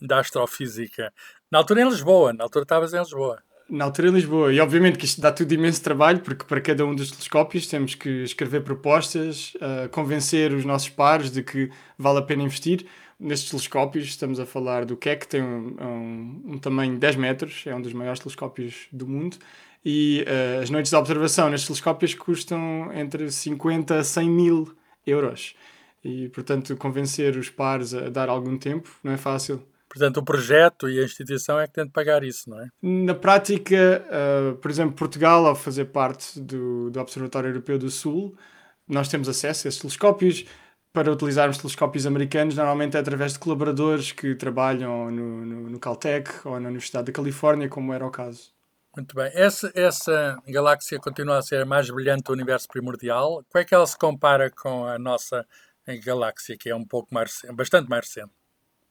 da 0.00 0.20
astrofísica. 0.20 1.12
Na 1.50 1.58
altura 1.58 1.82
em 1.82 1.88
Lisboa, 1.88 2.32
na 2.32 2.44
altura 2.44 2.64
estavas 2.64 2.92
em 2.92 2.98
Lisboa. 2.98 3.42
Na 3.68 3.84
altura 3.84 4.08
em 4.08 4.12
Lisboa. 4.12 4.52
E 4.52 4.60
obviamente 4.60 4.98
que 4.98 5.04
isto 5.04 5.20
dá 5.20 5.30
tudo 5.30 5.52
imenso 5.52 5.82
trabalho, 5.82 6.20
porque 6.20 6.44
para 6.44 6.60
cada 6.60 6.84
um 6.84 6.94
dos 6.94 7.10
telescópios 7.10 7.66
temos 7.66 7.94
que 7.94 8.24
escrever 8.24 8.62
propostas, 8.62 9.54
uh, 9.56 9.88
convencer 9.90 10.52
os 10.52 10.64
nossos 10.64 10.88
pares 10.88 11.30
de 11.30 11.42
que 11.42 11.70
vale 11.96 12.18
a 12.18 12.22
pena 12.22 12.42
investir. 12.42 12.86
Nestes 13.18 13.50
telescópios, 13.50 14.06
estamos 14.06 14.40
a 14.40 14.46
falar 14.46 14.86
do 14.86 14.96
Keck, 14.96 15.20
que 15.20 15.28
tem 15.28 15.42
um, 15.42 15.76
um, 15.78 16.42
um 16.54 16.58
tamanho 16.58 16.94
de 16.94 16.98
10 16.98 17.16
metros, 17.16 17.62
é 17.66 17.74
um 17.74 17.82
dos 17.82 17.92
maiores 17.92 18.18
telescópios 18.18 18.88
do 18.90 19.06
mundo 19.06 19.36
e 19.84 20.24
uh, 20.26 20.62
as 20.62 20.70
noites 20.70 20.90
de 20.90 20.96
observação 20.96 21.48
nestes 21.48 21.66
telescópios 21.66 22.14
custam 22.14 22.90
entre 22.92 23.30
50 23.30 23.98
a 23.98 24.04
100 24.04 24.30
mil 24.30 24.74
euros. 25.06 25.54
E, 26.04 26.28
portanto, 26.30 26.76
convencer 26.76 27.36
os 27.36 27.50
pares 27.50 27.94
a 27.94 28.08
dar 28.08 28.28
algum 28.28 28.56
tempo 28.58 28.90
não 29.02 29.12
é 29.12 29.16
fácil. 29.16 29.62
Portanto, 29.88 30.18
o 30.18 30.24
projeto 30.24 30.88
e 30.88 31.00
a 31.00 31.04
instituição 31.04 31.58
é 31.58 31.66
que 31.66 31.72
tem 31.72 31.84
de 31.84 31.90
pagar 31.90 32.22
isso, 32.22 32.48
não 32.48 32.60
é? 32.60 32.68
Na 32.80 33.14
prática, 33.14 34.04
uh, 34.06 34.56
por 34.56 34.70
exemplo, 34.70 34.94
Portugal, 34.94 35.46
ao 35.46 35.56
fazer 35.56 35.86
parte 35.86 36.38
do, 36.40 36.90
do 36.90 37.00
Observatório 37.00 37.48
Europeu 37.48 37.76
do 37.76 37.90
Sul, 37.90 38.36
nós 38.86 39.08
temos 39.08 39.28
acesso 39.28 39.66
a 39.66 39.68
esses 39.68 39.80
telescópios. 39.80 40.44
Para 40.92 41.12
utilizarmos 41.12 41.58
telescópios 41.58 42.04
americanos, 42.04 42.56
normalmente 42.56 42.96
é 42.96 43.00
através 43.00 43.32
de 43.32 43.38
colaboradores 43.38 44.10
que 44.10 44.34
trabalham 44.34 45.10
no, 45.10 45.46
no, 45.46 45.70
no 45.70 45.78
Caltech 45.78 46.30
ou 46.44 46.58
na 46.58 46.68
Universidade 46.68 47.06
da 47.06 47.12
Califórnia, 47.12 47.68
como 47.68 47.92
era 47.92 48.04
o 48.04 48.10
caso. 48.10 48.50
Muito 48.96 49.14
bem. 49.14 49.30
Essa, 49.34 49.70
essa 49.74 50.36
galáxia 50.48 50.98
continua 50.98 51.38
a 51.38 51.42
ser 51.42 51.62
a 51.62 51.64
mais 51.64 51.88
brilhante 51.88 52.24
do 52.24 52.32
universo 52.32 52.66
primordial. 52.66 53.44
Como 53.48 53.62
é 53.62 53.64
que 53.64 53.74
ela 53.74 53.86
se 53.86 53.96
compara 53.96 54.50
com 54.50 54.84
a 54.84 54.98
nossa 54.98 55.46
galáxia, 56.04 56.56
que 56.58 56.68
é 56.68 56.74
um 56.74 56.84
pouco 56.84 57.12
mais, 57.12 57.42
bastante 57.54 57.88
mais 57.88 58.06
recente? 58.06 58.32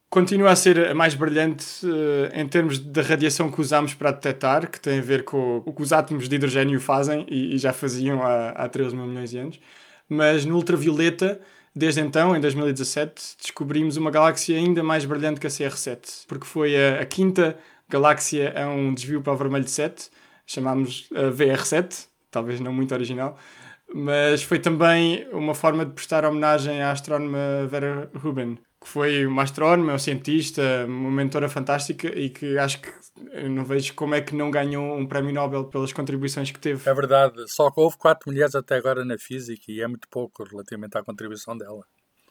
Continua 0.08 0.50
a 0.50 0.56
ser 0.56 0.88
a 0.88 0.94
mais 0.94 1.14
brilhante 1.14 1.86
uh, 1.86 2.34
em 2.34 2.48
termos 2.48 2.80
da 2.80 3.00
radiação 3.00 3.50
que 3.50 3.60
usamos 3.60 3.94
para 3.94 4.10
detectar, 4.10 4.68
que 4.68 4.80
tem 4.80 4.98
a 4.98 5.02
ver 5.02 5.22
com 5.22 5.62
o 5.64 5.72
que 5.72 5.82
os 5.82 5.92
átomos 5.92 6.28
de 6.28 6.34
hidrogênio 6.34 6.80
fazem 6.80 7.24
e, 7.28 7.54
e 7.54 7.58
já 7.58 7.72
faziam 7.72 8.20
há, 8.22 8.50
há 8.50 8.68
13 8.68 8.96
mil 8.96 9.06
milhões 9.06 9.30
de 9.30 9.38
anos. 9.38 9.60
Mas 10.08 10.44
no 10.44 10.56
ultravioleta, 10.56 11.40
desde 11.76 12.00
então, 12.00 12.34
em 12.34 12.40
2017, 12.40 13.36
descobrimos 13.40 13.96
uma 13.96 14.10
galáxia 14.10 14.56
ainda 14.56 14.82
mais 14.82 15.04
brilhante 15.04 15.38
que 15.38 15.46
a 15.46 15.50
CR7, 15.50 16.24
porque 16.26 16.44
foi 16.44 16.74
a, 16.76 17.02
a 17.02 17.06
quinta 17.06 17.56
galáxia 17.90 18.54
a 18.56 18.68
um 18.68 18.94
desvio 18.94 19.20
para 19.20 19.32
o 19.32 19.36
vermelho 19.36 19.68
7, 19.68 20.10
chamámos 20.46 21.08
a 21.14 21.30
VR7, 21.30 22.06
talvez 22.30 22.60
não 22.60 22.72
muito 22.72 22.94
original, 22.94 23.36
mas 23.92 24.42
foi 24.42 24.58
também 24.58 25.28
uma 25.32 25.54
forma 25.54 25.84
de 25.84 25.92
prestar 25.92 26.24
homenagem 26.24 26.80
à 26.80 26.92
astrónoma 26.92 27.66
Vera 27.68 28.10
Rubin, 28.14 28.56
que 28.80 28.88
foi 28.88 29.26
uma 29.26 29.42
astrónoma, 29.42 29.92
uma 29.92 29.98
cientista, 29.98 30.86
uma 30.86 31.10
mentora 31.10 31.48
fantástica 31.48 32.08
e 32.08 32.30
que 32.30 32.56
acho 32.56 32.80
que 32.80 32.90
não 33.48 33.64
vejo 33.64 33.94
como 33.94 34.14
é 34.14 34.20
que 34.20 34.34
não 34.34 34.50
ganhou 34.50 34.96
um 34.96 35.06
prémio 35.06 35.34
Nobel 35.34 35.64
pelas 35.64 35.92
contribuições 35.92 36.50
que 36.50 36.58
teve. 36.58 36.88
É 36.88 36.94
verdade, 36.94 37.44
só 37.48 37.70
que 37.70 37.80
houve 37.80 37.98
quatro 37.98 38.30
mulheres 38.30 38.54
até 38.54 38.76
agora 38.76 39.04
na 39.04 39.18
física 39.18 39.64
e 39.68 39.80
é 39.80 39.88
muito 39.88 40.08
pouco 40.08 40.44
relativamente 40.44 40.96
à 40.96 41.02
contribuição 41.02 41.56
dela. 41.58 41.84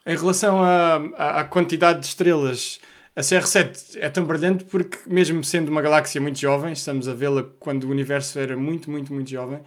Em 0.05 0.17
relação 0.17 0.63
à, 0.63 0.95
à 1.39 1.43
quantidade 1.43 1.99
de 1.99 2.05
estrelas, 2.07 2.79
a 3.15 3.21
CR7 3.21 3.97
é 3.99 4.09
tão 4.09 4.25
brilhante 4.25 4.63
porque, 4.65 4.97
mesmo 5.07 5.43
sendo 5.43 5.69
uma 5.69 5.81
galáxia 5.81 6.21
muito 6.21 6.39
jovem, 6.39 6.73
estamos 6.73 7.07
a 7.07 7.13
vê-la 7.13 7.43
quando 7.59 7.85
o 7.85 7.89
universo 7.89 8.39
era 8.39 8.55
muito, 8.55 8.89
muito, 8.89 9.13
muito 9.13 9.29
jovem, 9.29 9.61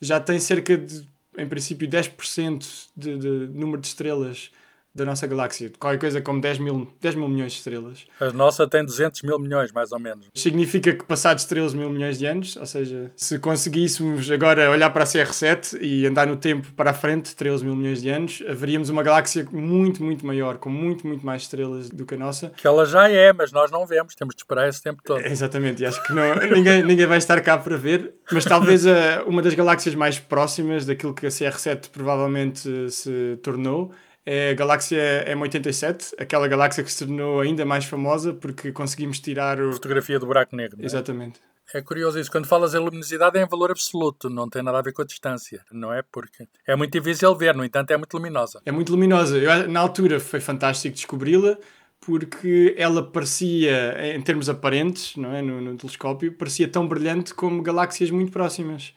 já 0.00 0.20
tem 0.20 0.38
cerca 0.38 0.76
de, 0.76 1.08
em 1.36 1.48
princípio, 1.48 1.88
10% 1.88 2.88
de, 2.96 3.18
de 3.18 3.28
número 3.48 3.80
de 3.80 3.88
estrelas 3.88 4.50
da 4.98 5.04
nossa 5.04 5.26
galáxia, 5.26 5.70
qualquer 5.78 5.98
coisa 5.98 6.20
como 6.20 6.40
10 6.40 6.58
mil, 6.58 6.88
10 7.00 7.14
mil 7.14 7.28
milhões 7.28 7.52
de 7.52 7.58
estrelas. 7.58 8.04
A 8.20 8.30
nossa 8.32 8.66
tem 8.68 8.84
200 8.84 9.22
mil 9.22 9.38
milhões, 9.38 9.72
mais 9.72 9.92
ou 9.92 9.98
menos. 9.98 10.26
Significa 10.34 10.92
que 10.92 11.04
passados 11.04 11.44
13 11.44 11.76
mil 11.76 11.88
milhões 11.88 12.18
de 12.18 12.26
anos, 12.26 12.56
ou 12.56 12.66
seja, 12.66 13.10
se 13.16 13.38
conseguíssemos 13.38 14.30
agora 14.30 14.70
olhar 14.70 14.90
para 14.90 15.04
a 15.04 15.06
CR7 15.06 15.78
e 15.80 16.06
andar 16.06 16.26
no 16.26 16.36
tempo 16.36 16.72
para 16.72 16.90
a 16.90 16.94
frente, 16.94 17.34
13 17.34 17.64
mil 17.64 17.76
milhões 17.76 18.02
de 18.02 18.10
anos, 18.10 18.42
haveríamos 18.48 18.90
uma 18.90 19.02
galáxia 19.02 19.46
muito, 19.52 20.02
muito 20.02 20.26
maior, 20.26 20.58
com 20.58 20.68
muito, 20.68 21.06
muito 21.06 21.24
mais 21.24 21.42
estrelas 21.42 21.88
do 21.88 22.04
que 22.04 22.14
a 22.14 22.18
nossa. 22.18 22.50
Que 22.56 22.66
ela 22.66 22.84
já 22.84 23.08
é, 23.08 23.32
mas 23.32 23.52
nós 23.52 23.70
não 23.70 23.86
vemos, 23.86 24.14
temos 24.14 24.34
de 24.34 24.42
esperar 24.42 24.68
esse 24.68 24.82
tempo 24.82 25.00
todo. 25.04 25.20
exatamente, 25.24 25.82
e 25.82 25.86
acho 25.86 26.02
que 26.04 26.12
não, 26.12 26.34
ninguém, 26.34 26.82
ninguém 26.82 27.06
vai 27.06 27.18
estar 27.18 27.40
cá 27.40 27.56
para 27.56 27.76
ver, 27.76 28.14
mas 28.32 28.44
talvez 28.44 28.86
a, 28.86 29.22
uma 29.26 29.40
das 29.40 29.54
galáxias 29.54 29.94
mais 29.94 30.18
próximas 30.18 30.84
daquilo 30.84 31.14
que 31.14 31.26
a 31.26 31.30
CR7 31.30 31.90
provavelmente 31.90 32.90
se 32.90 33.38
tornou 33.42 33.92
é 34.30 34.50
a 34.50 34.54
galáxia 34.54 35.24
M87, 35.26 36.12
aquela 36.18 36.46
galáxia 36.46 36.84
que 36.84 36.92
se 36.92 37.06
tornou 37.06 37.40
ainda 37.40 37.64
mais 37.64 37.86
famosa 37.86 38.34
porque 38.34 38.70
conseguimos 38.70 39.20
tirar 39.20 39.58
o... 39.58 39.72
Fotografia 39.72 40.18
do 40.18 40.26
buraco 40.26 40.54
negro. 40.54 40.76
É? 40.82 40.84
Exatamente. 40.84 41.40
É 41.72 41.80
curioso 41.80 42.20
isso. 42.20 42.30
Quando 42.30 42.46
falas 42.46 42.74
em 42.74 42.78
luminosidade 42.78 43.38
é 43.38 43.42
em 43.42 43.48
valor 43.48 43.70
absoluto, 43.70 44.28
não 44.28 44.46
tem 44.46 44.62
nada 44.62 44.78
a 44.78 44.82
ver 44.82 44.92
com 44.92 45.00
a 45.00 45.04
distância, 45.06 45.64
não 45.72 45.94
é? 45.94 46.02
Porque 46.02 46.46
é 46.66 46.76
muito 46.76 46.92
difícil 46.92 47.34
ver, 47.34 47.54
no 47.54 47.64
entanto 47.64 47.90
é 47.90 47.96
muito 47.96 48.12
luminosa. 48.14 48.60
É 48.66 48.70
muito 48.70 48.92
luminosa. 48.92 49.38
Eu, 49.38 49.66
na 49.66 49.80
altura 49.80 50.20
foi 50.20 50.40
fantástico 50.40 50.94
descobri-la 50.94 51.56
porque 51.98 52.74
ela 52.76 53.02
parecia, 53.02 54.14
em 54.14 54.20
termos 54.20 54.50
aparentes, 54.50 55.16
não 55.16 55.34
é? 55.34 55.40
no, 55.40 55.58
no 55.62 55.74
telescópio, 55.74 56.32
parecia 56.32 56.68
tão 56.68 56.86
brilhante 56.86 57.32
como 57.32 57.62
galáxias 57.62 58.10
muito 58.10 58.30
próximas. 58.30 58.92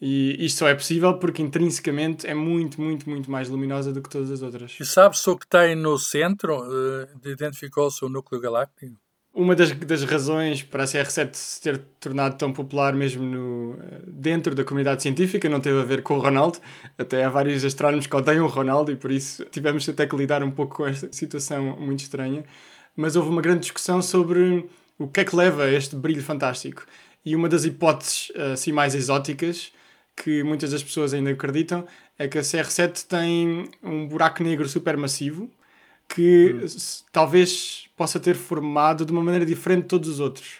E 0.00 0.44
isto 0.44 0.58
só 0.58 0.68
é 0.68 0.74
possível 0.74 1.18
porque 1.18 1.40
intrinsecamente 1.40 2.26
é 2.26 2.34
muito, 2.34 2.80
muito, 2.80 3.08
muito 3.08 3.30
mais 3.30 3.48
luminosa 3.48 3.92
do 3.92 4.02
que 4.02 4.08
todas 4.10 4.30
as 4.30 4.42
outras. 4.42 4.76
E 4.80 4.84
sabe-se 4.84 5.28
o 5.30 5.36
que 5.36 5.46
tem 5.46 5.74
no 5.74 5.98
centro? 5.98 6.60
Uh, 6.60 7.08
Identificou-se 7.24 8.04
o 8.04 8.08
núcleo 8.08 8.40
galáctico? 8.40 8.96
Uma 9.32 9.56
das, 9.56 9.72
das 9.72 10.04
razões 10.04 10.62
para 10.62 10.84
a 10.84 10.86
CR7 10.86 11.34
se 11.34 11.60
ter 11.60 11.78
tornado 11.98 12.36
tão 12.36 12.52
popular 12.52 12.94
mesmo 12.94 13.24
no, 13.24 13.76
eh, 13.80 14.00
dentro 14.06 14.54
da 14.54 14.62
comunidade 14.62 15.02
científica 15.02 15.48
não 15.48 15.58
teve 15.58 15.80
a 15.80 15.84
ver 15.84 16.04
com 16.04 16.16
o 16.16 16.20
Ronaldo. 16.20 16.60
Até 16.96 17.24
há 17.24 17.28
vários 17.28 17.64
astrónomos 17.64 18.06
que 18.06 18.14
odeiam 18.14 18.44
o 18.44 18.48
Ronaldo 18.48 18.92
e 18.92 18.96
por 18.96 19.10
isso 19.10 19.44
tivemos 19.46 19.88
até 19.88 20.06
que 20.06 20.14
lidar 20.14 20.44
um 20.44 20.52
pouco 20.52 20.76
com 20.76 20.86
esta 20.86 21.08
situação 21.12 21.76
muito 21.80 21.98
estranha. 22.00 22.44
Mas 22.96 23.16
houve 23.16 23.28
uma 23.28 23.42
grande 23.42 23.62
discussão 23.62 24.00
sobre 24.00 24.68
o 24.96 25.08
que 25.08 25.20
é 25.20 25.24
que 25.24 25.34
leva 25.34 25.64
a 25.64 25.72
este 25.72 25.96
brilho 25.96 26.22
fantástico. 26.22 26.86
E 27.24 27.34
uma 27.34 27.48
das 27.48 27.64
hipóteses 27.64 28.30
eh, 28.36 28.52
assim 28.52 28.70
mais 28.70 28.94
exóticas 28.94 29.72
que 30.16 30.42
muitas 30.42 30.70
das 30.70 30.82
pessoas 30.82 31.12
ainda 31.12 31.30
acreditam 31.30 31.86
é 32.18 32.28
que 32.28 32.38
a 32.38 32.42
CR7 32.42 33.06
tem 33.06 33.68
um 33.82 34.06
buraco 34.06 34.42
negro 34.42 34.68
supermassivo 34.68 35.50
que 36.08 36.54
hum. 36.54 36.66
talvez 37.10 37.88
possa 37.96 38.20
ter 38.20 38.34
formado 38.34 39.04
de 39.04 39.12
uma 39.12 39.22
maneira 39.22 39.46
diferente 39.46 39.82
de 39.82 39.88
todos 39.88 40.08
os 40.08 40.20
outros. 40.20 40.58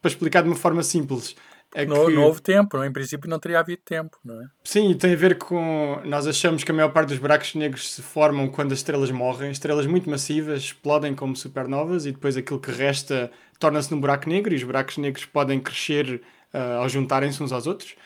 Para 0.00 0.10
explicar 0.10 0.42
de 0.42 0.48
uma 0.48 0.56
forma 0.56 0.82
simples. 0.82 1.34
É 1.74 1.84
no, 1.84 2.06
que... 2.06 2.12
não 2.12 2.22
houve 2.22 2.40
tempo, 2.40 2.82
em 2.84 2.92
princípio 2.92 3.28
não 3.28 3.38
teria 3.40 3.58
havido 3.58 3.82
tempo, 3.84 4.16
não 4.24 4.40
é? 4.40 4.46
Sim, 4.62 4.94
tem 4.94 5.12
a 5.12 5.16
ver 5.16 5.38
com. 5.38 6.00
Nós 6.04 6.24
achamos 6.24 6.62
que 6.62 6.70
a 6.70 6.74
maior 6.74 6.92
parte 6.92 7.08
dos 7.08 7.18
buracos 7.18 7.54
negros 7.56 7.92
se 7.92 8.00
formam 8.00 8.48
quando 8.48 8.70
as 8.70 8.78
estrelas 8.78 9.10
morrem. 9.10 9.50
Estrelas 9.50 9.86
muito 9.86 10.08
massivas 10.08 10.62
explodem 10.62 11.16
como 11.16 11.34
supernovas 11.34 12.06
e 12.06 12.12
depois 12.12 12.36
aquilo 12.36 12.60
que 12.60 12.70
resta 12.70 13.28
torna-se 13.58 13.90
num 13.90 14.00
buraco 14.00 14.28
negro 14.28 14.52
e 14.52 14.56
os 14.56 14.62
buracos 14.62 14.98
negros 14.98 15.24
podem 15.24 15.58
crescer 15.58 16.22
uh, 16.52 16.80
ao 16.80 16.88
juntarem-se 16.88 17.42
uns 17.42 17.50
aos 17.50 17.66
outros. 17.66 17.96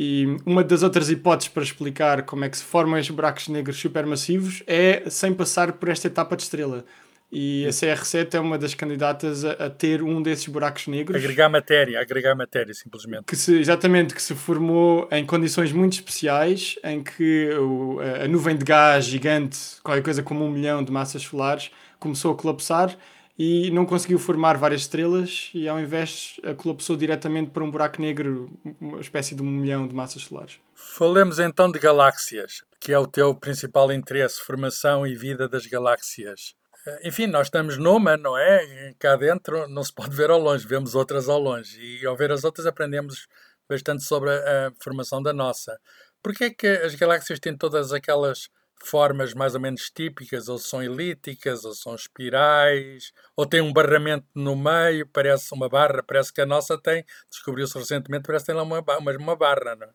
E 0.00 0.36
uma 0.46 0.62
das 0.62 0.84
outras 0.84 1.10
hipóteses 1.10 1.48
para 1.48 1.64
explicar 1.64 2.22
como 2.22 2.44
é 2.44 2.48
que 2.48 2.56
se 2.56 2.62
formam 2.62 2.96
estes 2.96 3.12
buracos 3.12 3.48
negros 3.48 3.80
supermassivos 3.80 4.62
é 4.64 5.10
sem 5.10 5.34
passar 5.34 5.72
por 5.72 5.88
esta 5.88 6.06
etapa 6.06 6.36
de 6.36 6.44
estrela. 6.44 6.84
E 7.32 7.66
a 7.66 7.70
CR7 7.70 8.34
é 8.34 8.38
uma 8.38 8.56
das 8.56 8.74
candidatas 8.74 9.44
a, 9.44 9.50
a, 9.54 9.68
ter 9.68 10.00
um 10.00 10.22
desses 10.22 10.46
buracos 10.46 10.86
negros. 10.86 11.20
Agregar 11.20 11.48
matéria, 11.48 12.00
agregar 12.00 12.36
matéria, 12.36 12.72
simplesmente. 12.72 13.24
Que 13.24 13.34
se, 13.34 13.58
exatamente, 13.58 14.14
que 14.14 14.22
se 14.22 14.36
formou 14.36 15.08
em 15.10 15.26
condições 15.26 15.72
muito 15.72 15.94
especiais, 15.94 16.76
em 16.84 17.02
que 17.02 17.50
o, 17.54 17.98
a, 17.98 18.24
a 18.24 18.28
nuvem 18.28 18.56
de 18.56 18.64
gás 18.64 19.04
gigante, 19.04 19.58
qualquer 19.82 20.02
coisa 20.04 20.22
como 20.22 20.44
um 20.44 20.50
milhão 20.52 20.84
de 20.84 20.92
massas 20.92 21.22
solares, 21.22 21.72
começou 21.98 22.32
a 22.32 22.36
colapsar 22.36 22.96
e 23.38 23.70
não 23.70 23.86
conseguiu 23.86 24.18
formar 24.18 24.56
várias 24.56 24.80
estrelas 24.80 25.50
e 25.54 25.68
ao 25.68 25.78
invés 25.78 26.40
colapsou 26.56 26.96
diretamente 26.96 27.50
para 27.50 27.62
um 27.62 27.70
buraco 27.70 28.02
negro, 28.02 28.50
uma 28.80 29.00
espécie 29.00 29.34
de 29.34 29.42
um 29.42 29.46
milhão 29.46 29.86
de 29.86 29.94
massas 29.94 30.22
solares. 30.22 30.58
Falemos 30.74 31.38
então 31.38 31.70
de 31.70 31.78
galáxias, 31.78 32.64
que 32.80 32.92
é 32.92 32.98
o 32.98 33.06
teu 33.06 33.34
principal 33.34 33.92
interesse, 33.92 34.40
formação 34.40 35.06
e 35.06 35.14
vida 35.14 35.48
das 35.48 35.66
galáxias. 35.66 36.56
Enfim, 37.04 37.26
nós 37.26 37.46
estamos 37.48 37.76
numa, 37.76 38.16
não 38.16 38.36
é? 38.36 38.94
Cá 38.98 39.14
dentro 39.14 39.68
não 39.68 39.84
se 39.84 39.92
pode 39.92 40.16
ver 40.16 40.30
ao 40.30 40.40
longe, 40.40 40.66
vemos 40.66 40.94
outras 40.94 41.28
ao 41.28 41.38
longe. 41.38 41.78
E 41.80 42.06
ao 42.06 42.16
ver 42.16 42.32
as 42.32 42.44
outras 42.44 42.66
aprendemos 42.66 43.28
bastante 43.68 44.02
sobre 44.02 44.30
a, 44.30 44.68
a 44.68 44.72
formação 44.82 45.22
da 45.22 45.32
nossa. 45.32 45.78
Porquê 46.22 46.44
é 46.44 46.50
que 46.50 46.66
as 46.66 46.94
galáxias 46.94 47.38
têm 47.38 47.56
todas 47.56 47.92
aquelas 47.92 48.48
formas 48.86 49.34
mais 49.34 49.54
ou 49.54 49.60
menos 49.60 49.90
típicas, 49.90 50.48
ou 50.48 50.58
são 50.58 50.82
elípticas, 50.82 51.64
ou 51.64 51.74
são 51.74 51.94
espirais, 51.94 53.12
ou 53.36 53.46
tem 53.46 53.60
um 53.60 53.72
barramento 53.72 54.26
no 54.34 54.56
meio, 54.56 55.06
parece 55.06 55.52
uma 55.54 55.68
barra, 55.68 56.02
parece 56.02 56.32
que 56.32 56.40
a 56.40 56.46
nossa 56.46 56.76
tem, 56.80 57.04
descobriu-se 57.30 57.78
recentemente, 57.78 58.26
parece 58.26 58.44
que 58.44 58.52
tem 58.52 58.56
lá 58.56 58.62
uma, 58.62 58.84
uma, 59.18 59.36
barra, 59.36 59.76
não 59.76 59.86
é? 59.86 59.90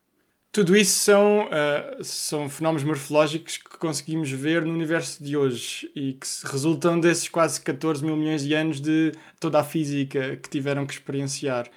Tudo 0.52 0.78
isso 0.78 1.00
são, 1.00 1.48
uh, 1.48 2.04
são 2.04 2.48
fenómenos 2.48 2.84
morfológicos 2.84 3.58
que 3.58 3.78
conseguimos 3.80 4.30
ver 4.30 4.64
no 4.64 4.72
universo 4.72 5.24
de 5.24 5.36
hoje 5.36 5.92
e 5.96 6.14
que 6.14 6.28
resultam 6.46 7.00
desses 7.00 7.28
quase 7.28 7.60
14 7.60 8.06
mil 8.06 8.16
milhões 8.16 8.44
de 8.44 8.54
anos 8.54 8.80
de 8.80 9.14
toda 9.40 9.60
a 9.60 9.64
física 9.64 10.38
que 10.38 10.48
tiveram 10.50 10.86
que 10.86 10.94
experienciar. 10.94 11.68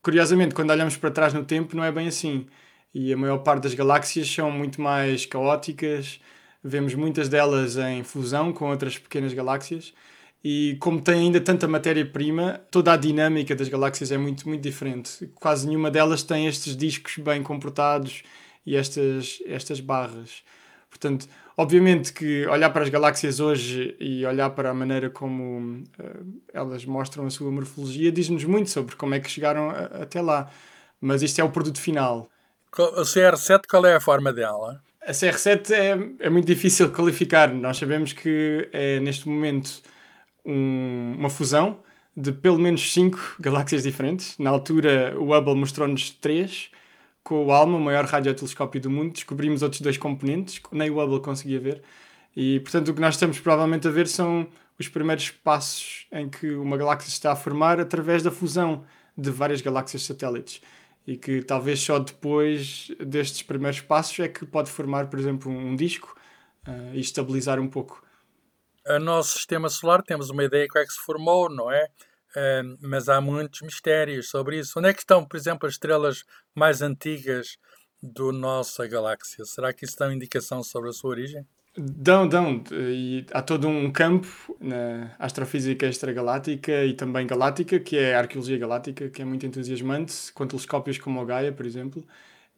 Curiosamente, 0.00 0.54
quando 0.54 0.70
olhamos 0.70 0.96
para 0.96 1.10
trás 1.10 1.34
no 1.34 1.44
tempo, 1.44 1.76
não 1.76 1.82
é 1.82 1.90
bem 1.90 2.06
assim. 2.06 2.46
E 2.94 3.12
a 3.12 3.16
maior 3.16 3.38
parte 3.38 3.64
das 3.64 3.74
galáxias 3.74 4.28
são 4.32 4.50
muito 4.50 4.80
mais 4.80 5.26
caóticas, 5.26 6.20
vemos 6.62 6.94
muitas 6.94 7.28
delas 7.28 7.76
em 7.76 8.02
fusão 8.02 8.52
com 8.52 8.70
outras 8.70 8.98
pequenas 8.98 9.32
galáxias 9.32 9.92
e 10.42 10.76
como 10.80 11.00
tem 11.00 11.20
ainda 11.20 11.40
tanta 11.40 11.68
matéria-prima, 11.68 12.60
toda 12.70 12.92
a 12.92 12.96
dinâmica 12.96 13.54
das 13.54 13.68
galáxias 13.68 14.10
é 14.10 14.16
muito, 14.16 14.48
muito 14.48 14.62
diferente. 14.62 15.30
Quase 15.34 15.66
nenhuma 15.66 15.90
delas 15.90 16.22
tem 16.22 16.46
estes 16.46 16.76
discos 16.76 17.18
bem 17.18 17.42
comportados 17.42 18.22
e 18.64 18.74
estas, 18.74 19.42
estas 19.46 19.80
barras. 19.80 20.42
Portanto, 20.88 21.28
obviamente 21.56 22.12
que 22.12 22.46
olhar 22.46 22.70
para 22.70 22.82
as 22.82 22.88
galáxias 22.88 23.38
hoje 23.38 23.94
e 24.00 24.24
olhar 24.24 24.50
para 24.50 24.70
a 24.70 24.74
maneira 24.74 25.10
como 25.10 25.82
uh, 25.98 26.42
elas 26.52 26.84
mostram 26.86 27.26
a 27.26 27.30
sua 27.30 27.50
morfologia 27.50 28.10
diz-nos 28.10 28.44
muito 28.44 28.70
sobre 28.70 28.96
como 28.96 29.14
é 29.14 29.20
que 29.20 29.30
chegaram 29.30 29.70
a, 29.70 30.02
até 30.02 30.22
lá. 30.22 30.50
Mas 31.00 31.22
isto 31.22 31.38
é 31.38 31.44
o 31.44 31.50
produto 31.50 31.80
final. 31.80 32.30
O 32.76 33.02
CR7, 33.02 33.62
qual 33.68 33.84
é 33.84 33.94
a 33.94 34.00
forma 34.00 34.32
dela? 34.32 34.82
A 35.02 35.12
CR7 35.12 35.70
é, 35.70 36.26
é 36.26 36.30
muito 36.30 36.46
difícil 36.46 36.90
qualificar. 36.92 37.52
Nós 37.54 37.78
sabemos 37.78 38.12
que 38.12 38.68
é 38.72 39.00
neste 39.00 39.28
momento 39.28 39.82
um, 40.44 41.14
uma 41.18 41.30
fusão 41.30 41.82
de 42.16 42.32
pelo 42.32 42.58
menos 42.58 42.92
5 42.92 43.36
galáxias 43.40 43.82
diferentes. 43.82 44.36
Na 44.38 44.50
altura, 44.50 45.14
o 45.18 45.34
Hubble 45.34 45.54
mostrou-nos 45.54 46.10
3 46.10 46.70
com 47.22 47.46
o 47.46 47.52
ALMA, 47.52 47.78
o 47.78 47.80
maior 47.80 48.04
radiotelescópio 48.04 48.80
do 48.80 48.90
mundo, 48.90 49.12
descobrimos 49.12 49.62
outros 49.62 49.80
dois 49.80 49.96
componentes 49.96 50.58
que 50.58 50.74
nem 50.76 50.90
o 50.90 51.00
Hubble 51.02 51.20
conseguia 51.20 51.60
ver. 51.60 51.82
E, 52.36 52.60
portanto, 52.60 52.88
o 52.88 52.94
que 52.94 53.00
nós 53.00 53.14
estamos 53.14 53.38
provavelmente 53.38 53.88
a 53.88 53.90
ver 53.90 54.06
são 54.06 54.48
os 54.78 54.88
primeiros 54.88 55.30
passos 55.30 56.06
em 56.12 56.28
que 56.28 56.50
uma 56.52 56.76
galáxia 56.76 57.08
se 57.10 57.16
está 57.16 57.32
a 57.32 57.36
formar 57.36 57.80
através 57.80 58.22
da 58.22 58.30
fusão 58.30 58.84
de 59.16 59.30
várias 59.30 59.60
galáxias 59.60 60.02
satélites. 60.02 60.60
E 61.06 61.16
que 61.16 61.42
talvez 61.42 61.80
só 61.80 61.98
depois 61.98 62.90
destes 63.04 63.42
primeiros 63.42 63.80
passos 63.80 64.18
é 64.20 64.28
que 64.28 64.46
pode 64.46 64.70
formar, 64.70 65.08
por 65.08 65.18
exemplo, 65.18 65.50
um 65.50 65.74
disco 65.74 66.14
uh, 66.68 66.94
e 66.94 67.00
estabilizar 67.00 67.58
um 67.58 67.68
pouco. 67.68 68.04
O 68.86 68.98
nosso 68.98 69.38
sistema 69.38 69.68
solar, 69.68 70.02
temos 70.02 70.30
uma 70.30 70.44
ideia 70.44 70.64
de 70.64 70.68
como 70.68 70.82
é 70.82 70.86
que 70.86 70.92
se 70.92 71.00
formou, 71.00 71.48
não 71.50 71.70
é? 71.70 71.88
Uh, 72.30 72.78
mas 72.80 73.08
há 73.08 73.20
muitos 73.20 73.60
mistérios 73.62 74.28
sobre 74.28 74.58
isso. 74.58 74.78
Onde 74.78 74.88
é 74.88 74.94
que 74.94 75.00
estão, 75.00 75.24
por 75.24 75.36
exemplo, 75.36 75.66
as 75.66 75.74
estrelas 75.74 76.24
mais 76.54 76.80
antigas 76.80 77.56
da 78.02 78.32
nossa 78.32 78.86
galáxia? 78.86 79.44
Será 79.44 79.72
que 79.72 79.84
isso 79.84 79.98
dá 79.98 80.06
uma 80.06 80.14
indicação 80.14 80.62
sobre 80.62 80.90
a 80.90 80.92
sua 80.92 81.10
origem? 81.10 81.46
Dão, 81.76 82.28
dão. 82.28 82.62
E 82.72 83.24
há 83.32 83.40
todo 83.40 83.68
um 83.68 83.90
campo 83.92 84.56
na 84.60 85.14
astrofísica 85.18 85.86
extragaláctica 85.86 86.84
e 86.84 86.94
também 86.94 87.26
galáctica, 87.26 87.78
que 87.78 87.96
é 87.96 88.14
a 88.14 88.18
arqueologia 88.18 88.58
galáctica, 88.58 89.08
que 89.08 89.22
é 89.22 89.24
muito 89.24 89.46
entusiasmante, 89.46 90.32
com 90.32 90.46
telescópios 90.46 90.98
como 90.98 91.20
o 91.22 91.24
Gaia, 91.24 91.52
por 91.52 91.64
exemplo. 91.64 92.04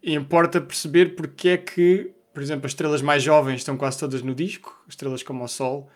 E 0.03 0.15
importa 0.15 0.61
perceber 0.61 1.15
porque 1.15 1.51
é 1.51 1.57
que, 1.59 2.13
por 2.33 2.43
exemplo, 2.43 2.67
as 2.67 2.73
estrelas 2.73 3.03
mais 3.03 3.23
jovens 3.23 3.59
estão 3.59 3.77
quase 3.77 3.99
todas 3.99 4.23
no 4.23 4.35
disco, 4.35 4.83
estrelas 4.89 5.23
como 5.23 5.45
o 5.45 5.49
Sol, 5.49 5.91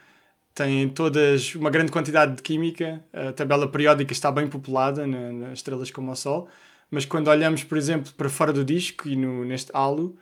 têm 0.55 0.89
todas 0.89 1.55
uma 1.55 1.71
grande 1.71 1.93
quantidade 1.93 2.37
de 2.37 2.43
química, 2.43 3.05
a 3.13 3.33
tabela 3.33 3.71
periódica 3.71 4.13
está 4.13 4.31
bem 4.31 4.49
populada 4.49 5.07
nas 5.07 5.55
estrelas 5.55 5.91
como 5.91 6.13
o 6.13 6.17
Sol, 6.17 6.49
mas 6.91 7.05
quando 7.05 7.29
olhamos, 7.29 7.65
por 7.65 7.79
exemplo, 7.79 8.13
para 8.15 8.29
fora 8.29 8.53
do 8.53 8.65
disco 8.65 9.09
e 9.09 9.17
no, 9.17 9.45
neste 9.45 9.71
halo, 9.75 10.17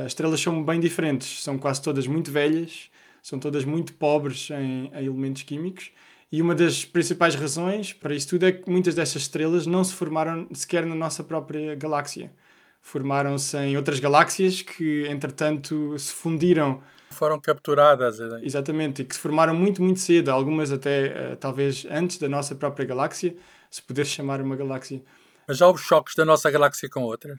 as 0.00 0.08
estrelas 0.08 0.40
são 0.40 0.64
bem 0.64 0.80
diferentes, 0.80 1.42
são 1.42 1.58
quase 1.58 1.82
todas 1.82 2.06
muito 2.06 2.30
velhas, 2.30 2.90
são 3.22 3.38
todas 3.38 3.64
muito 3.64 3.92
pobres 3.94 4.50
em, 4.50 4.90
em 4.94 5.04
elementos 5.04 5.42
químicos. 5.42 5.90
E 6.30 6.40
uma 6.40 6.54
das 6.54 6.84
principais 6.84 7.34
razões 7.34 7.92
para 7.92 8.14
isso 8.14 8.28
tudo 8.28 8.46
é 8.46 8.52
que 8.52 8.68
muitas 8.70 8.94
dessas 8.94 9.22
estrelas 9.22 9.66
não 9.66 9.84
se 9.84 9.94
formaram 9.94 10.48
sequer 10.52 10.86
na 10.86 10.94
nossa 10.94 11.22
própria 11.22 11.74
galáxia. 11.74 12.32
Formaram-se 12.80 13.56
em 13.58 13.76
outras 13.76 14.00
galáxias 14.00 14.62
que, 14.62 15.06
entretanto, 15.08 15.96
se 15.98 16.12
fundiram 16.12 16.82
foram 17.12 17.38
capturadas. 17.38 18.18
Exatamente, 18.42 19.02
e 19.02 19.04
que 19.04 19.14
se 19.14 19.20
formaram 19.20 19.54
muito, 19.54 19.82
muito 19.82 20.00
cedo, 20.00 20.30
algumas 20.30 20.72
até 20.72 21.32
uh, 21.32 21.36
talvez 21.36 21.86
antes 21.90 22.18
da 22.18 22.28
nossa 22.28 22.54
própria 22.54 22.86
galáxia, 22.86 23.36
se 23.70 23.82
puder 23.82 24.06
chamar 24.06 24.40
uma 24.40 24.56
galáxia. 24.56 25.02
Mas 25.46 25.58
já 25.58 25.66
houve 25.66 25.82
choques 25.82 26.14
da 26.14 26.24
nossa 26.24 26.50
galáxia 26.50 26.88
com 26.88 27.02
outras? 27.02 27.38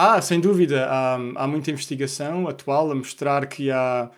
Ah, 0.00 0.22
sem 0.22 0.38
dúvida. 0.40 0.86
Há, 0.88 1.14
há 1.34 1.46
muita 1.48 1.72
investigação 1.72 2.46
atual 2.46 2.92
a 2.92 2.94
mostrar 2.94 3.44
que 3.48 3.68
há 3.68 4.08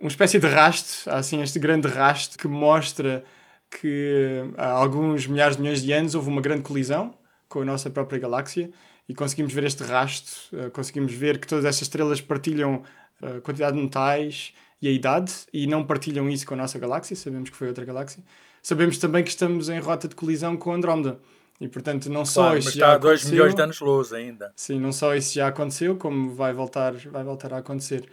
uma 0.00 0.06
espécie 0.06 0.38
de 0.38 0.46
rasto, 0.46 1.10
há 1.10 1.16
assim 1.16 1.42
este 1.42 1.58
grande 1.58 1.88
rasto 1.88 2.38
que 2.38 2.46
mostra 2.46 3.24
que 3.68 4.44
há 4.56 4.68
alguns 4.70 5.26
milhares 5.26 5.56
de 5.56 5.62
milhões 5.62 5.82
de 5.82 5.92
anos 5.92 6.14
houve 6.14 6.28
uma 6.28 6.40
grande 6.40 6.62
colisão 6.62 7.12
com 7.48 7.60
a 7.60 7.64
nossa 7.64 7.90
própria 7.90 8.20
galáxia 8.20 8.70
e 9.08 9.14
conseguimos 9.16 9.52
ver 9.52 9.64
este 9.64 9.82
rasto, 9.82 10.30
conseguimos 10.72 11.12
ver 11.12 11.40
que 11.40 11.48
todas 11.48 11.64
estas 11.64 11.82
estrelas 11.88 12.20
partilham 12.20 12.84
a 13.20 13.40
quantidade 13.40 13.76
de 13.76 13.82
metais 13.82 14.54
e 14.80 14.86
a 14.86 14.92
idade 14.92 15.32
e 15.52 15.66
não 15.66 15.84
partilham 15.84 16.30
isso 16.30 16.46
com 16.46 16.54
a 16.54 16.58
nossa 16.58 16.78
galáxia, 16.78 17.16
sabemos 17.16 17.50
que 17.50 17.56
foi 17.56 17.66
outra 17.66 17.84
galáxia. 17.84 18.22
Sabemos 18.62 18.96
também 18.98 19.24
que 19.24 19.30
estamos 19.30 19.68
em 19.68 19.80
rota 19.80 20.06
de 20.06 20.14
colisão 20.14 20.56
com 20.56 20.72
Andrómeda. 20.72 21.18
E 21.60 21.68
portanto, 21.68 22.10
não 22.10 22.24
só 22.24 22.42
claro, 22.42 22.58
isso 22.58 22.78
já 22.78 22.92
a 22.92 22.98
2 22.98 23.30
milhões 23.30 23.54
de 23.54 23.62
anos-luz 23.62 24.12
ainda. 24.12 24.52
Sim, 24.54 24.78
não 24.78 24.92
só 24.92 25.14
isso 25.14 25.34
já 25.34 25.48
aconteceu, 25.48 25.96
como 25.96 26.34
vai 26.34 26.52
voltar, 26.52 26.94
vai 26.94 27.24
voltar 27.24 27.52
a 27.54 27.58
acontecer. 27.58 28.06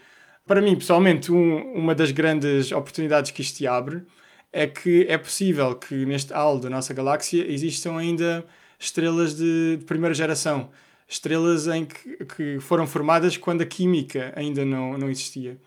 Para 0.46 0.62
mim, 0.62 0.76
pessoalmente, 0.76 1.32
um, 1.32 1.74
uma 1.74 1.94
das 1.94 2.12
grandes 2.12 2.72
oportunidades 2.72 3.32
que 3.32 3.42
isto 3.42 3.66
abre 3.68 4.04
é 4.52 4.68
que 4.68 5.06
é 5.10 5.18
possível 5.18 5.76
que 5.76 6.06
neste 6.06 6.34
halo 6.34 6.60
da 6.60 6.70
nossa 6.70 6.94
galáxia 6.94 7.46
existam 7.52 7.98
ainda 7.98 8.46
estrelas 8.80 9.36
de, 9.36 9.78
de 9.78 9.86
primeira 9.86 10.14
geração 10.14 10.70
estrelas 11.08 11.68
em 11.68 11.86
que, 11.86 12.26
que 12.26 12.60
foram 12.60 12.88
formadas 12.88 13.38
quando 13.38 13.62
a 13.62 13.66
química 13.66 14.34
ainda 14.36 14.66
não, 14.66 14.98
não 14.98 15.10
existia. 15.10 15.58